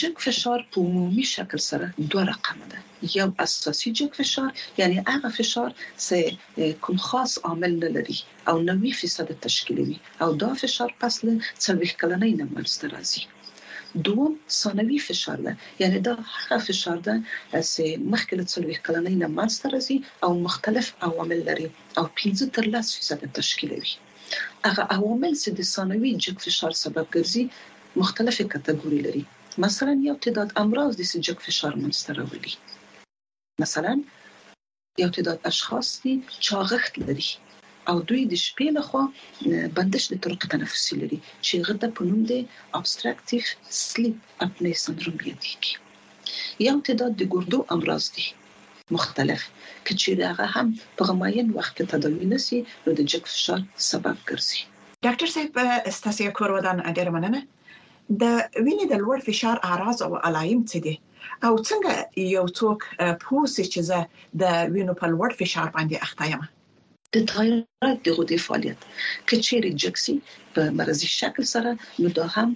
جګ 0.00 0.14
فشار 0.26 0.60
په 0.70 0.76
عمومي 0.86 1.26
شکل 1.34 1.60
سره 1.68 1.86
دوه 2.14 2.24
رقم 2.32 2.58
ده 2.72 2.78
یو 3.18 3.28
اساسي 3.44 3.90
جګ 3.98 4.10
فشار 4.20 4.50
یعنی 4.80 4.96
هغه 5.12 5.30
فشار 5.38 5.70
چې 6.06 6.18
کوم 6.84 6.98
خاص 7.08 7.38
عامل 7.50 7.78
نه 7.84 7.88
لري 7.96 8.18
او 8.48 8.56
90% 8.66 9.40
تشکیلوي 9.46 9.98
او 10.22 10.28
دا 10.42 10.50
فشار 10.62 10.90
پس 11.00 11.14
له 11.24 11.34
څلوي 11.64 11.90
کلنۍ 12.00 12.32
نه 12.40 12.46
منځته 12.54 12.86
راځي 12.94 13.22
دوم 14.06 14.32
ثانوي 14.60 14.98
فشار 15.08 15.38
ده 15.46 15.52
یعنی 15.82 15.98
دا 16.08 16.14
هغه 16.34 16.58
فشار 16.68 16.98
ده 17.06 17.14
چې 17.52 17.84
مخکې 18.12 18.34
له 18.40 18.44
څلوي 18.52 18.76
کلنۍ 18.86 19.14
نه 19.22 19.28
منځته 19.38 19.66
راځي 19.74 19.98
او 20.24 20.30
مختلف 20.46 20.86
عوامل 21.06 21.40
لري 21.48 21.68
او 21.98 22.04
15 22.24 22.50
تر 22.56 22.64
10% 22.74 23.32
تشکیلوي 23.40 23.92
هغه 24.66 24.82
عوامل 24.96 25.32
چې 25.42 25.50
د 25.58 25.60
ثانوي 25.74 26.12
جګ 26.24 26.36
فشار 26.44 26.72
سبب 26.84 27.06
ګرځي 27.14 27.44
مختلفه 28.02 28.44
کټګوري 28.52 29.00
لري. 29.06 29.24
مثلا 29.64 29.92
یو 30.08 30.16
تعداد 30.24 30.48
امراض 30.62 30.92
د 30.96 31.02
سجک 31.12 31.38
فشار 31.46 31.74
منځته 31.82 32.10
راولي. 32.18 32.54
مثلا 33.64 33.92
یو 35.02 35.08
تعداد 35.16 35.38
اشخاص 35.50 35.88
دي 36.02 36.14
چاغښت 36.46 36.94
لري 37.08 37.30
او 37.90 37.96
دوی 38.08 38.22
د 38.32 38.34
شپې 38.44 38.68
لخوا 38.76 39.04
بندش 39.76 40.04
د 40.12 40.14
طرق 40.24 40.46
تنفسي 40.54 40.94
لري 41.02 41.18
چې 41.46 41.54
غته 41.66 41.88
په 41.96 42.08
نوم 42.08 42.22
دی 42.30 42.40
obstructive 42.78 43.42
sleep 43.80 44.16
apnea 44.46 44.72
syndrome 44.84 45.18
یادېږي 45.30 45.74
یو 46.68 46.76
تعداد 46.86 47.12
د 47.16 47.32
ګردو 47.34 47.58
امراض 47.74 48.04
دي 48.16 48.26
مختلف 48.96 49.42
کچې 49.86 50.10
هغه 50.30 50.46
هم 50.54 50.68
په 50.96 51.02
معین 51.08 51.48
وخت 51.58 51.84
تداوی 51.92 52.26
نشي 52.32 52.58
نو 52.84 52.90
د 52.98 53.00
جګ 53.10 53.22
فشار 53.34 53.60
سبب 53.90 54.16
ګرځي. 54.28 54.60
ډاکټر 55.04 55.28
صاحب 55.34 55.52
ستاسو 55.98 56.32
کور 56.38 56.50
ودان 56.56 56.82
ډیر 56.98 57.08
مننه 57.16 57.40
د 58.08 58.24
وینې 58.64 58.86
د 58.88 58.94
لوړ 59.02 59.18
فشار 59.28 59.56
اعراض 59.68 59.98
او 60.06 60.12
علائم 60.26 60.60
څه 60.70 60.78
دي؟ 60.84 60.96
او 61.46 61.52
څنګه 61.68 61.92
یو 62.36 62.46
څوک 62.58 62.78
پوسې 63.24 63.64
چې 63.72 63.80
زه 63.88 63.98
د 64.42 64.44
وینې 64.74 64.94
په 65.00 65.06
لوړ 65.12 65.30
فشار 65.40 65.68
باندې 65.76 66.02
اخته 66.06 66.24
یم؟ 66.32 66.42
د 67.14 67.16
تایروید 67.32 67.98
د 68.06 68.08
غدې 68.16 68.38
فعالیت. 68.46 68.80
کچېری 69.28 69.72
جکسي 69.82 70.16
په 70.54 70.62
مرضي 70.78 71.08
شکل 71.20 71.44
سره 71.54 71.70
نو 72.00 72.08
دا 72.18 72.26
هم 72.36 72.50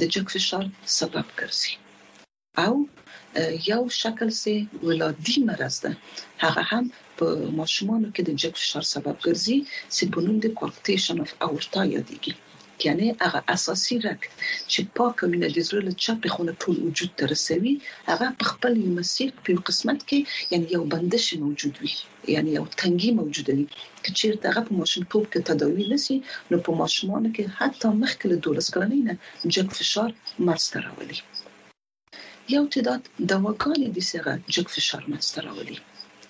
د 0.00 0.02
جګ 0.14 0.26
فشار 0.34 0.64
سبب 0.98 1.26
ګرځي. 1.40 1.74
او 2.64 2.74
یو 3.70 3.82
شکل 4.02 4.28
سي 4.42 4.56
ولادي 4.86 5.36
مرض 5.48 5.76
ده. 5.84 5.92
هغه 6.44 6.62
هم 6.70 6.84
په 7.18 7.26
ماشومانو 7.58 8.08
کې 8.14 8.22
د 8.24 8.30
جګ 8.42 8.54
فشار 8.62 8.84
سبب 8.94 9.16
ګرځي 9.26 9.58
چې 9.94 10.02
په 10.12 10.18
نوم 10.24 10.36
د 10.44 10.46
coarctation 10.58 11.16
of 11.24 11.32
aorta 11.46 11.82
یادېږي 11.96 12.34
یعنی 12.86 13.06
هغه 13.24 13.40
اساسي 13.54 13.96
رګ 14.06 14.20
چې 14.72 14.80
پاکه 14.96 15.24
وینه 15.30 15.48
د 15.56 15.58
زړه 15.68 15.80
له 15.88 15.92
چاپې 16.04 16.28
خونه 16.34 16.52
ټول 16.62 16.76
وجود 16.86 17.10
ته 17.18 17.24
رسوي 17.32 17.74
هغه 18.10 18.26
په 18.38 18.44
خپل 18.52 18.72
مسیر 18.98 19.30
په 19.44 19.50
قسمت 19.68 20.00
کې 20.08 20.18
یعنی 20.52 20.66
یو 20.76 20.82
بندش 20.94 21.26
موجود 21.44 21.74
وي 21.82 21.94
یعنی 22.34 22.50
یو 22.58 22.64
تنګي 22.80 23.10
موجود 23.20 23.46
وي 23.56 23.66
چې 24.16 24.26
هغه 24.48 24.62
په 24.66 24.72
ماشومتوب 24.80 25.24
کې 25.32 25.40
تداوی 25.48 25.84
نشي 25.92 26.16
نو 26.50 26.56
په 26.66 26.70
ماشومان 26.82 27.24
کې 27.34 27.44
حتی 27.58 27.88
مخکې 28.02 28.24
له 28.32 28.36
12 28.48 28.74
کلنۍ 28.74 29.00
نه 29.08 29.14
جګ 29.54 29.68
فشار 29.78 30.10
منځته 30.48 30.76
راولي 30.86 31.18
یو 32.54 32.64
تعداد 32.74 33.02
دواګانې 33.30 33.88
د 33.96 33.98
سره 34.12 34.30
جګ 34.54 34.66
فشار 34.76 35.02
منځته 35.12 35.38
راولي 35.46 35.78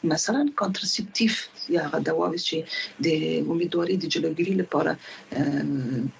مثلا 0.05 0.43
contraceptive 0.61 1.75
یا 1.75 1.83
هغه 1.87 1.99
دواوې 2.09 2.41
چې 2.49 2.59
د 3.07 3.09
امیدواري 3.55 3.97
د 3.99 4.05
جلوګیری 4.15 4.55
لپاره 4.63 4.93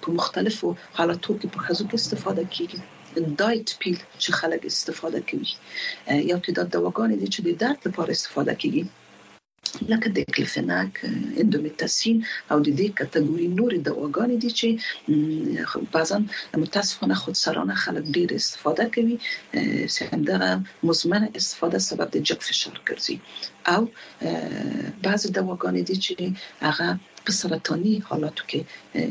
په 0.01 0.15
مختلفو 0.19 0.73
حالاتو 0.99 1.37
کې 1.39 1.47
په 1.55 1.59
خزو 1.65 1.87
کې 1.89 1.95
استفاده 2.01 2.43
کیږي. 2.55 2.79
دایټ 3.41 3.69
پیل 3.81 3.97
چې 4.21 4.29
خلک 4.39 4.61
استفاده 4.71 5.19
کوي. 5.29 5.51
یو 6.31 6.37
تعداد 6.45 6.67
دواګانې 6.75 7.15
دي 7.21 7.27
چې 7.33 7.39
د 7.47 7.49
درد 7.63 7.79
لپاره 7.87 8.11
استفاده 8.17 8.53
کیږي. 8.61 8.83
لکه 9.91 10.07
د 10.17 10.19
کلفناک 10.35 10.91
اندومیتاسین 11.41 12.17
او 12.51 12.57
د 12.65 12.69
دې 12.79 12.87
کټګوري 12.99 13.47
نور 13.59 13.71
دواګانې 13.87 14.37
دي 14.43 14.51
چې 14.59 14.67
بعضا 15.95 16.17
متاسفانه 16.63 17.15
خودسرانه 17.21 17.75
خلک 17.83 18.05
ډیر 18.17 18.29
استفاده 18.39 18.85
کوي 18.95 19.15
سمدغه 19.95 20.51
مزمن 20.89 21.23
استفاده 21.39 21.79
سبب 21.89 22.07
د 22.15 22.17
جګ 22.27 22.39
فشار 22.49 22.77
ګرځي. 22.87 23.17
او 23.73 23.81
بعض 25.05 25.21
دواګانې 25.37 25.81
دي 25.87 25.95
چې 26.05 26.13
هغه 26.67 26.89
په 27.25 27.31
سرطاني 27.39 27.93
حالاتو 28.09 28.43
کې 28.49 28.59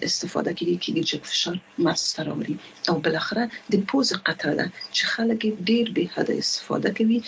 استفاده 0.09 0.53
کیږي 0.59 1.03
چې 1.09 1.17
د 1.21 1.31
فشار 1.31 1.57
مرسته 1.87 2.27
راوړي 2.29 2.57
او 2.91 2.97
بل 3.05 3.15
اخره 3.23 3.45
د 3.73 3.85
پوز 3.89 4.09
قطره 4.27 4.55
ده. 4.61 4.67
چې 4.97 5.03
خلک 5.13 5.41
ډیر 5.69 5.87
به 5.97 6.05
حد 6.15 6.29
استفاده 6.43 6.91
کوي 6.99 7.19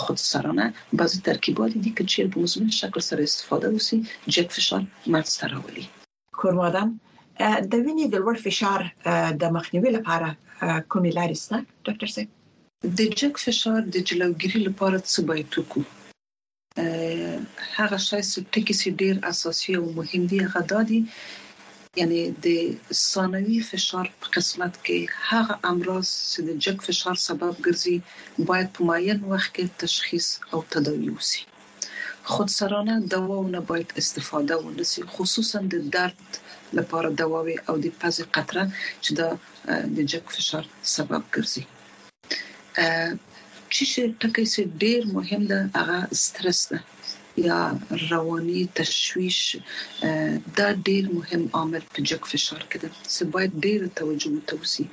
خود 0.00 0.18
سرانه 0.30 0.66
بعض 1.00 1.12
ترکیبات 1.28 1.72
دي 1.84 1.92
چې 2.12 2.18
په 2.32 2.44
مزمن 2.44 2.70
شکل 2.80 3.06
سره 3.10 3.28
استفاده 3.30 3.68
وسی 3.74 3.98
جګ 4.34 4.48
فشار 4.56 4.82
مرسته 5.14 5.44
راوړي 5.54 5.84
کورمادم 6.40 6.88
د 7.70 7.74
وینې 7.84 8.06
د 8.10 8.16
لوړ 8.24 8.36
فشار 8.46 8.80
د 9.42 9.54
مخنیوي 9.56 9.90
لپاره 9.98 10.28
کومې 10.92 11.10
لارې 11.18 11.36
شته 11.42 11.56
ډاکټر 11.86 12.08
صاحب؟ 12.14 12.28
د 12.98 13.00
جګ 13.20 13.34
فشار 13.44 13.80
د 13.94 13.96
جلوګیری 14.08 14.60
لپاره 14.68 14.98
څه 15.12 15.18
باید 15.28 15.48
وکړو 15.58 15.82
هغه 16.76 17.98
شای 18.06 18.22
چې 18.30 18.40
ټکی 18.52 18.74
سي 18.80 18.90
ډیر 19.02 19.14
اساسي 19.32 19.72
او 19.80 19.84
مهم 19.98 20.22
دي 20.30 20.38
هغه 20.46 20.62
دادي 20.72 21.00
یعنی 22.00 22.20
د 22.44 22.48
ثانوي 23.02 23.58
فشار 23.70 24.06
په 24.20 24.26
قسمت 24.36 24.74
کې 24.86 24.98
هغه 25.30 25.54
امراض 25.72 26.08
چې 26.30 26.40
د 26.48 26.50
جګ 26.64 26.76
فشار 26.86 27.16
سبب 27.28 27.54
ګرځي 27.66 27.96
باید 28.48 28.68
په 28.78 28.88
معین 28.88 29.20
وخت 29.32 29.50
کې 29.56 29.64
تشخیص 29.84 30.28
او 30.52 30.58
تداوی 30.74 31.10
وشي 31.12 31.44
خودسرانه 32.32 32.94
دواونه 33.14 33.60
باید 33.70 33.88
استفاده 34.02 34.54
ونشي 34.58 35.02
خصوصا 35.14 35.58
د 35.72 35.74
درد 35.96 36.40
لپاره 36.78 37.08
دواوي 37.20 37.56
او 37.68 37.74
د 37.84 37.86
پزې 38.00 38.24
قطره 38.34 38.64
چې 39.02 39.10
د 39.96 39.98
جګ 40.12 40.24
فشار 40.36 40.64
سبب 40.96 41.22
ګرځي 41.34 41.64
چې 43.76 44.02
ټکی 44.20 44.46
سي 44.54 44.62
ډیر 44.82 45.00
مهم 45.16 45.42
ده 45.52 45.60
هغه 45.80 45.98
سترس 46.24 46.60
ده 46.70 46.78
یا 47.48 47.60
رواني 48.10 48.62
تشويش 48.78 49.40
دا 50.58 50.68
ډیر 50.88 51.04
مهم 51.18 51.42
عامل 51.56 51.82
په 51.92 52.00
جګ 52.08 52.22
فشار 52.32 52.62
کې 52.70 52.78
ده. 52.82 52.88
چې 53.14 53.22
باید 53.34 53.52
ډیر 53.64 53.80
توجه 54.00 54.30
وتوسي 54.34 54.86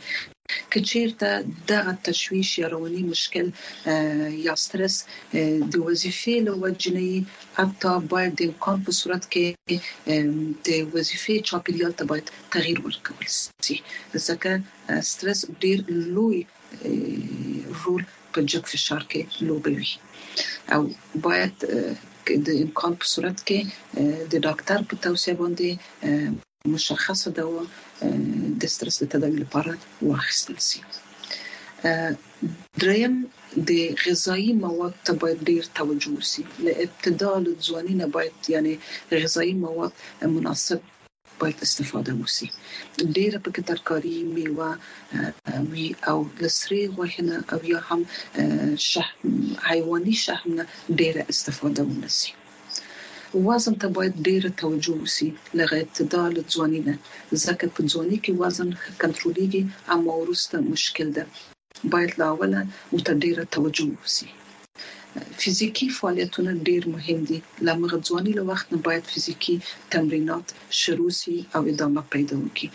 کچیرته 0.73 1.29
دغه 1.71 1.93
تشويش 2.07 2.49
یا 2.61 2.67
رواني 2.73 3.03
مشکل 3.13 3.47
یا 4.47 4.53
سترس 4.63 4.95
د 5.71 5.73
وظیفې 5.87 6.35
له 6.47 6.53
وجنې 6.63 7.11
حتی 7.59 7.93
باید 8.13 8.31
د 8.35 8.41
امکان 8.49 8.77
په 8.87 8.91
صورت 8.99 9.23
کې 9.33 9.45
د 10.67 10.69
وظیفې 10.95 11.35
چاپیریال 11.49 11.93
ته 11.99 12.03
باید 12.11 12.33
تغییر 12.55 12.79
ورکول 12.87 13.27
شي. 13.65 13.77
ځکه 14.27 14.51
سترس 15.11 15.39
ډیر 15.63 15.79
لوی 16.15 16.39
رول 17.83 18.03
په 18.33 18.39
جګ 18.51 18.63
فشار 18.73 19.03
کې 19.11 19.21
لوبوي 19.47 19.91
او 20.73 20.81
باید 21.25 21.55
د 22.47 22.49
امکان 22.63 22.93
په 23.01 23.05
صورت 23.13 23.37
کې 23.47 23.59
د 24.31 24.33
ډاکټر 24.47 24.79
په 24.89 24.95
توصيه 25.05 25.35
باندې 25.41 25.69
مشخصه 26.75 27.29
دوا 27.39 27.63
د 28.61 28.63
سترس 28.75 28.95
د 29.01 29.09
تداوی 29.13 29.39
لپاره 29.43 29.71
واخیستل 30.09 30.57
شي. 30.67 30.81
دریم 32.81 33.15
د 33.69 33.71
غذایی 34.03 34.51
مواد 34.63 34.95
ته 35.05 35.11
باید 35.23 35.39
ډیر 35.49 35.63
توجه 35.79 36.11
وشي. 36.17 36.43
له 36.65 36.71
ابتدا 36.85 37.33
له 37.45 37.51
ځواني 37.67 37.95
نه 38.01 38.07
باید 38.15 38.51
یعنی 38.55 38.73
غذایی 39.23 39.53
مواد 39.65 39.93
مناسب 40.35 40.79
باید 41.43 41.63
استفاده 41.67 42.13
وسی 42.21 42.47
ډیره 43.17 43.37
پکې 43.45 43.61
ترکاری 43.71 44.17
میوه 44.35 44.69
وی 45.71 45.87
او 46.11 46.17
لسری 46.43 46.83
غوښنه 46.95 47.35
او 47.53 47.59
یا 47.71 47.79
هم 47.87 48.01
شحم 48.91 49.35
حیواني 49.69 50.15
شحم 50.25 50.51
ډیره 50.99 51.21
استفاده 51.33 51.81
ونسی 51.89 52.31
وزن 53.47 53.75
ته 53.81 53.87
باید 53.97 54.13
ډیره 54.27 54.49
توجه 54.61 54.95
وسی 55.01 55.29
لغه 55.59 55.75
اعتدال 55.81 56.33
ځواني 56.53 56.81
نه 56.87 56.95
ځکه 57.45 57.65
په 57.75 57.81
ځواني 57.91 58.17
کې 58.23 58.31
وزن 58.41 58.69
کنټرولېږي 59.01 59.63
اما 59.95 60.13
ورسته 60.21 60.55
مشکل 60.73 61.07
ده 61.17 61.23
باید 61.93 62.11
لاوله 62.21 62.61
متډیره 62.93 63.43
توجه 63.55 63.87
وسی 64.01 64.27
فزیکی 65.41 65.87
فعالیتونه 65.99 66.51
ډیر 66.69 66.83
مهم 66.95 67.19
دي. 67.29 67.39
لمغه 67.67 67.97
ځواني 68.07 68.33
له 68.39 68.43
وخت 68.51 68.67
نه 68.73 68.79
باید 68.87 69.09
فزیکی 69.13 69.55
تمرینات 69.95 70.53
شروع 70.81 71.11
سي 71.21 71.35
او 71.55 71.61
ادامه 71.73 72.03
پیدا 72.13 72.35
وکړي. 72.43 72.69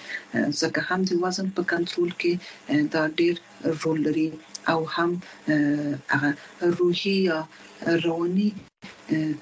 ځکه 0.60 0.80
هم 0.88 1.00
د 1.10 1.10
وزن 1.24 1.48
په 1.56 1.62
کنټرول 1.72 2.10
کې 2.20 2.32
دا 2.94 3.02
ډیر 3.20 3.34
رول 3.82 3.98
لري 4.06 4.28
او 4.72 4.80
هم 4.94 5.10
هغه 6.12 6.30
روحي 6.78 7.16
یا 7.30 7.38
رواني 8.06 8.48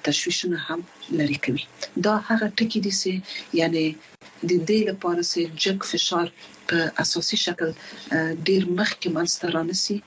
تشویشونه 0.07 0.57
هم 0.67 0.79
لري 1.19 1.39
کوي. 1.45 1.65
دا 2.05 2.13
هغه 2.29 2.47
ټکی 2.57 2.79
دي 2.85 2.93
چې 3.01 3.11
یعنی 3.59 3.85
د 4.49 4.51
دې 4.69 4.79
لپاره 4.89 5.21
چې 5.31 5.39
جګ 5.63 5.77
فشار 5.91 6.27
په 6.69 6.77
اساسي 7.03 7.37
شکل 7.45 7.69
ډیر 8.47 8.63
مخکې 8.79 9.07
منځته 9.15 9.45
رانسي 9.55 9.97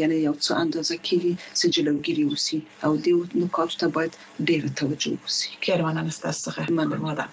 یعنی 0.00 0.16
یو 0.26 0.34
څه 0.44 0.52
اندازه 0.64 0.96
کېږي 1.06 1.32
چې 1.58 1.66
جلوګیری 1.74 2.24
وسی 2.32 2.58
او 2.84 2.92
دې 3.04 3.12
نکات 3.42 3.70
ته 3.80 3.86
باید 3.96 4.12
ډیر 4.48 4.62
توجه 4.80 5.12
وسی 5.24 5.50
کیروان 5.64 5.96
انستاسه 6.04 6.48
مننه 6.78 7.26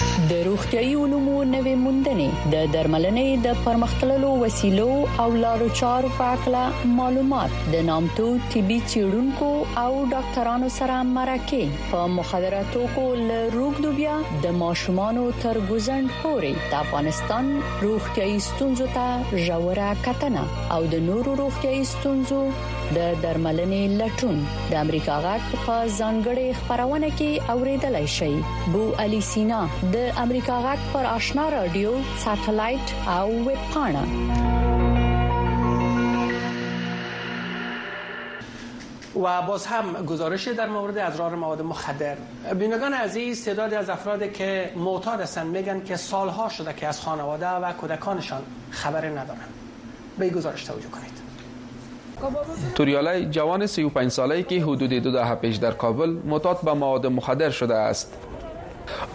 د 0.00 0.32
روغتيایي 0.46 0.92
علومو 0.98 1.34
نوې 1.54 1.74
موندنې 1.80 2.52
د 2.52 2.70
درملنې 2.74 3.42
د 3.46 3.58
پرمختللو 3.64 4.30
وسیلو 4.42 4.86
او 5.24 5.26
لارو 5.42 5.68
چارو 5.80 6.12
په 6.18 6.28
اړه 6.36 6.92
معلومات 7.00 7.58
د 7.74 7.84
نامتو 7.88 8.28
طبي 8.54 8.78
چیرونکو 8.94 9.50
او 9.84 9.90
ډاکټرانو 10.14 10.72
سره 10.78 10.96
مرکه 11.12 11.60
په 11.92 12.08
مخدراتو 12.16 12.86
کو 12.96 13.06
له 13.22 13.38
روغدوبیا 13.58 14.16
د 14.48 14.58
ماشومانو 14.64 15.28
تر 15.44 15.62
ګزند 15.70 16.18
پورې 16.22 16.72
د 16.74 16.80
افغانستان 16.82 17.54
روغتيایي 17.86 18.42
ستونزو 18.50 18.90
ته 18.98 19.40
ژوره 19.48 19.94
کتنه 20.08 20.44
او 20.76 20.82
د 20.96 21.08
نورو 21.10 21.40
روغتيایي 21.44 21.88
ستونزو 21.94 22.44
د 22.96 22.98
درملنې 23.22 23.82
لټون. 23.98 24.38
د 24.70 24.72
امریکا 24.84 25.16
غاټ 25.24 25.44
په 25.66 25.76
ځانګړي 25.98 26.48
خبرونه 26.60 27.10
کې 27.18 27.50
اوریدلای 27.54 28.06
شي 28.16 28.32
بو 28.72 28.82
علي 29.04 29.20
سینا 29.32 29.60
د 29.92 30.18
امریکا 30.22 30.56
غاټ 30.64 30.82
پر 30.92 31.04
آشنا 31.10 31.44
رادیو 31.52 31.92
ساتلایت 32.24 32.90
او 33.08 33.30
ویب 33.46 33.62
پاڼه. 33.74 34.02
و 39.22 39.42
باز 39.42 39.66
هم 39.66 39.92
گزارش 40.06 40.48
در 40.48 40.68
مورد 40.68 40.98
اضرار 40.98 41.34
مواد 41.34 41.62
مخدر. 41.62 42.16
بینگان 42.58 42.94
عزیز 42.94 43.44
تعدادی 43.44 43.74
از 43.74 43.90
افراد 43.90 44.32
که 44.32 44.70
معتاد 44.76 45.20
هستند 45.20 45.46
میگن 45.56 45.84
که 45.84 45.96
سالها 45.96 46.48
شده 46.48 46.72
که 46.72 46.86
از 46.86 47.00
خانواده 47.00 47.48
و 47.48 47.72
کودکانشان 47.72 48.42
خبر 48.70 49.06
ندارند. 49.06 49.54
به 50.18 50.30
گزارش 50.30 50.64
توجه 50.64 50.88
کنید. 50.88 51.20
توریالی 52.74 53.26
جوان 53.26 53.66
35 53.66 54.10
ساله 54.10 54.42
که 54.42 54.62
حدود 54.62 54.90
دو 54.90 55.10
دهه 55.10 55.34
پیش 55.34 55.56
در 55.56 55.72
کابل 55.72 56.10
معتاد 56.24 56.60
به 56.64 56.72
مواد 56.72 57.06
مخدر 57.06 57.50
شده 57.50 57.74
است. 57.74 58.29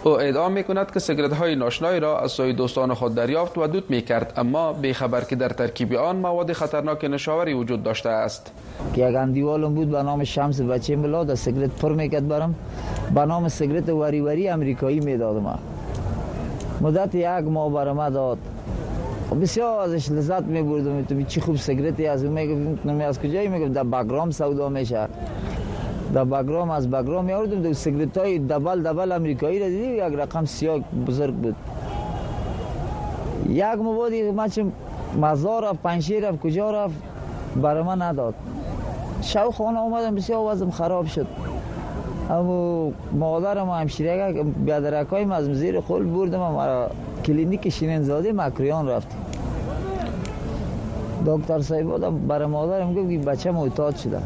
او 0.04 0.20
ادعا 0.20 0.48
می 0.48 0.64
کند 0.64 0.90
که 0.90 1.00
سیگرت 1.00 1.32
های 1.32 1.56
ناشنایی 1.56 2.00
را 2.00 2.20
از 2.20 2.32
سوی 2.32 2.52
دوستان 2.52 2.94
خود 2.94 3.14
دریافت 3.14 3.58
و 3.58 3.66
دود 3.66 3.90
می 3.90 4.02
کرد 4.02 4.32
اما 4.36 4.74
خبر 4.92 5.24
که 5.24 5.36
در 5.36 5.48
ترکیب 5.48 5.94
آن 5.94 6.16
مواد 6.16 6.52
خطرناک 6.52 7.04
نشاوری 7.04 7.54
وجود 7.54 7.82
داشته 7.82 8.08
است. 8.08 8.52
یک 8.96 9.14
اندیوالم 9.14 9.74
بود 9.74 9.90
به 9.90 10.02
نام 10.02 10.24
شمس 10.24 10.60
بچه 10.60 10.96
ملا 10.96 11.24
در 11.24 11.34
سیگرت 11.34 11.70
پر 11.70 11.92
می‌کرد 11.92 12.28
برم 12.28 12.54
به 13.14 13.24
نام 13.24 13.48
سیگرت 13.48 13.88
وری 13.88 14.20
وری 14.20 14.48
امریکایی 14.48 15.00
می‌دادم. 15.00 15.58
مدت 16.80 17.14
یک 17.14 17.26
ماه 17.26 17.72
برام 17.72 18.08
داد. 18.08 18.38
بسیار 19.42 19.80
ازش 19.80 20.10
لذت 20.10 20.42
می 20.42 20.62
بردم 20.62 21.02
تو 21.02 21.22
چی 21.22 21.40
خوب 21.40 21.56
سیگرتی 21.56 22.06
از 22.06 22.24
می‌گفتم 22.24 23.00
از 23.00 23.20
کجایی 23.20 23.48
می‌گفت؟ 23.48 23.72
در 23.72 23.82
بگرام 23.82 24.30
سودا 24.30 24.68
میشه. 24.68 25.08
در 26.16 26.24
بگرام 26.24 26.70
از 26.70 26.90
بگرام 26.90 27.24
میاردم 27.24 27.72
سیگرت 27.72 28.18
های 28.18 28.38
دبل 28.38 28.82
دبل 28.82 29.12
امریکایی 29.12 29.60
را 29.60 29.68
دیدی؟ 29.68 29.86
یک 29.86 30.00
رقم 30.02 30.44
سیاه 30.44 30.78
بزرگ 31.06 31.34
بود. 31.34 31.56
یک 33.48 33.64
مبادی 33.64 34.30
ما 34.30 34.48
چه 34.48 34.64
مزار 35.20 35.64
رفت 35.64 35.82
پنشیر 35.82 36.28
رفت 36.28 36.40
کجا 36.40 36.70
رفت؟ 36.70 36.94
برای 37.62 37.82
من 37.82 38.02
نداد. 38.02 38.34
شو 39.22 39.50
خانه 39.50 39.78
آمدم 39.78 40.14
بسیار 40.14 40.52
وزم 40.52 40.70
خراب 40.70 41.06
شد. 41.06 41.26
اما 42.30 42.92
مادرم 43.12 43.70
همشیره 43.70 44.42
بیادرک 44.42 45.06
های 45.06 45.24
از 45.32 45.44
زیر 45.44 45.80
خل 45.80 46.04
بردم 46.04 46.38
مرا 46.38 46.90
کلینیک 47.24 47.68
شیننزاده 47.68 48.32
مکریان 48.32 48.88
رفتیم 48.88 49.20
دکتر 51.26 51.60
صاحب 51.60 52.26
برای 52.28 52.46
مادرم 52.46 52.94
گفت 52.94 53.10
که 53.10 53.18
بچه 53.18 53.50
معتاد 53.50 53.96
شده 53.96 54.18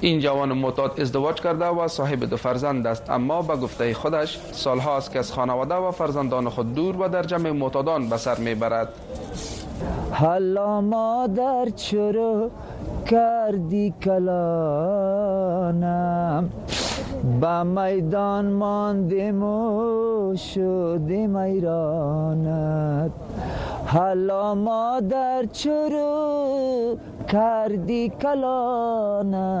این 0.00 0.20
جوان 0.20 0.52
معتاد 0.52 1.00
ازدواج 1.00 1.40
کرده 1.40 1.66
و 1.66 1.88
صاحب 1.88 2.24
دو 2.24 2.36
فرزند 2.36 2.86
است. 2.86 3.10
اما 3.10 3.42
به 3.42 3.56
گفته 3.56 3.94
خودش 3.94 4.38
سالها 4.52 4.96
است 4.96 5.12
که 5.12 5.18
از 5.18 5.32
خانواده 5.32 5.74
و 5.74 5.90
فرزندان 5.90 6.48
خود 6.48 6.74
دور 6.74 6.96
و 7.02 7.08
در 7.08 7.22
جمع 7.22 7.50
معتادان 7.50 8.08
به 8.08 8.16
سر 8.16 8.38
می‌برد. 8.38 8.88
حالا 10.12 10.80
مادر 10.80 11.68
چرا 11.76 12.50
کردی 13.06 13.94
کلانم؟ 14.02 15.28
با 17.40 17.64
میدان 17.64 18.50
ماندیم 18.50 19.42
و 19.42 20.36
شدیم 20.36 21.36
ایرانت. 21.36 23.10
حالا 23.86 24.54
مادر 24.54 25.44
چرا 25.52 26.96
کردی 27.28 28.12
کلانم. 28.22 29.58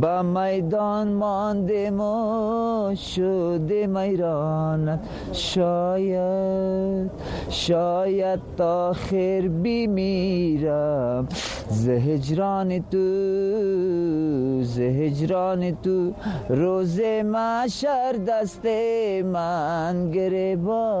با 0.00 0.22
میدان 0.22 1.12
ماندیم 1.12 2.00
و 2.00 2.94
شده 2.94 3.86
میرانت 3.86 5.00
شاید 5.32 7.10
شاید 7.48 8.40
تا 8.56 8.92
خیر 8.92 9.48
میرم 9.48 11.28
زهجران 11.68 12.84
تو 12.90 14.62
زهجران 14.62 15.76
تو. 15.82 16.12
روز 16.48 17.00
مشر 17.24 18.12
دست 18.12 18.66
من 19.24 20.10
گربان 20.10 20.92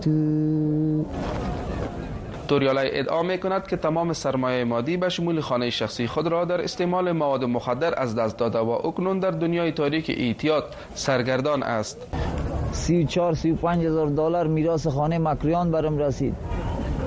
تو. 0.00 1.39
توریالای 2.50 2.98
ادعا 2.98 3.22
می 3.22 3.38
کند 3.38 3.66
که 3.66 3.76
تمام 3.76 4.12
سرمایه 4.12 4.64
مادی 4.64 4.96
به 4.96 5.08
شمول 5.08 5.40
خانه 5.40 5.70
شخصی 5.70 6.06
خود 6.06 6.26
را 6.26 6.44
در 6.44 6.60
استعمال 6.60 7.12
مواد 7.12 7.44
مخدر 7.44 8.00
از 8.00 8.14
دست 8.14 8.38
داده 8.38 8.58
و 8.58 8.68
اکنون 8.68 9.18
در 9.18 9.30
دنیای 9.30 9.72
تاریک 9.72 10.10
ایتیاد 10.10 10.64
سرگردان 10.94 11.62
است. 11.62 12.06
34 12.72 13.34
35 13.34 13.84
هزار 13.84 14.06
دلار 14.06 14.46
میراث 14.46 14.86
خانه 14.86 15.18
مکریان 15.18 15.70
برم 15.70 15.98
رسید. 15.98 16.34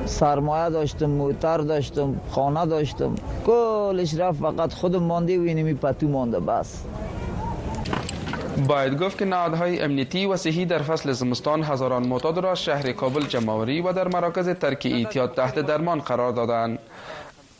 سرمایه 0.05 0.69
داشتم 0.69 1.05
موتر 1.05 1.57
داشتم 1.57 2.15
خانه 2.29 2.65
داشتم. 2.65 3.15
کلش 3.45 4.13
رفت 4.13 4.39
فقط 4.39 4.73
خودم 4.73 5.03
مانده 5.03 5.39
و 5.39 5.41
اینمی 5.41 5.73
پتو 5.73 6.07
مانده 6.07 6.39
بس. 6.39 6.83
باید 8.57 8.99
گفت 9.03 9.17
که 9.17 9.25
نهادهای 9.25 9.79
امنیتی 9.79 10.25
و 10.25 10.37
صحی 10.37 10.65
در 10.65 10.81
فصل 10.81 11.11
زمستان 11.11 11.63
هزاران 11.63 12.07
معتاد 12.07 12.37
را 12.37 12.55
شهر 12.55 12.91
کابل 12.91 13.25
جمعوری 13.25 13.81
و 13.81 13.93
در 13.93 14.07
مراکز 14.07 14.49
ترک 14.49 14.81
ایتیاد 14.85 15.35
تحت 15.35 15.59
درمان 15.59 15.99
قرار 15.99 16.31
دادند. 16.31 16.79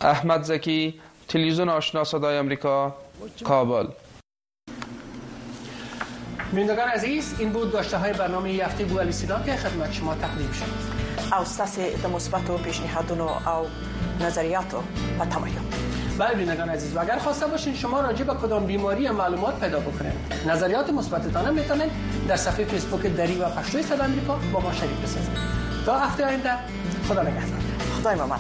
احمد 0.01 0.43
زکی 0.43 1.01
تلویزیون 1.27 1.69
آشنا 1.69 2.03
صدای 2.03 2.37
امریکا 2.37 2.95
کابل. 3.43 3.87
بینندگان 6.53 6.87
عزیز 6.87 7.35
این 7.39 7.49
بود 7.49 7.71
داشته 7.71 7.97
های 7.97 8.13
برنامه 8.13 8.49
هفته 8.49 8.85
بو 8.85 9.11
سینا 9.11 9.43
که 9.43 9.55
خدمت 9.55 9.93
شما 9.93 10.15
تقدیم 10.15 10.51
شد. 10.51 11.03
او 11.33 11.43
د 12.03 12.07
مثبتو 12.15 12.57
پیشنهادونو 12.57 13.27
او 13.27 13.65
نظریاتو 14.21 14.83
په 15.19 15.25
تمایل 15.25 15.53
بله 16.17 16.35
بینندگان 16.35 16.69
عزیز 16.69 16.95
و 16.95 16.99
اگر 16.99 17.17
خواسته 17.17 17.47
باشین 17.47 17.75
شما 17.75 18.01
راجع 18.01 18.23
به 18.23 18.33
کدام 18.33 18.65
بیماری 18.65 19.09
معلومات 19.09 19.59
پیدا 19.59 19.79
بکنید 19.79 20.13
نظریات 20.47 20.89
مثبتتان 20.89 21.53
می‌تونید 21.53 21.91
در 22.27 22.35
صفحه 22.35 22.65
فیسبوک 22.65 23.01
دری 23.01 23.37
و 23.37 23.49
پشتوی 23.49 23.83
صدا 23.83 24.03
امریکا 24.03 24.39
با 24.53 24.59
ما 24.59 24.73
شریک 24.73 24.97
بسازید 25.03 25.37
تا 25.85 25.99
هفته 25.99 26.25
آینده 26.25 26.53
خدا 27.07 27.21
نگهدار. 27.21 27.59
خدای 28.01 28.15
ما 28.15 28.37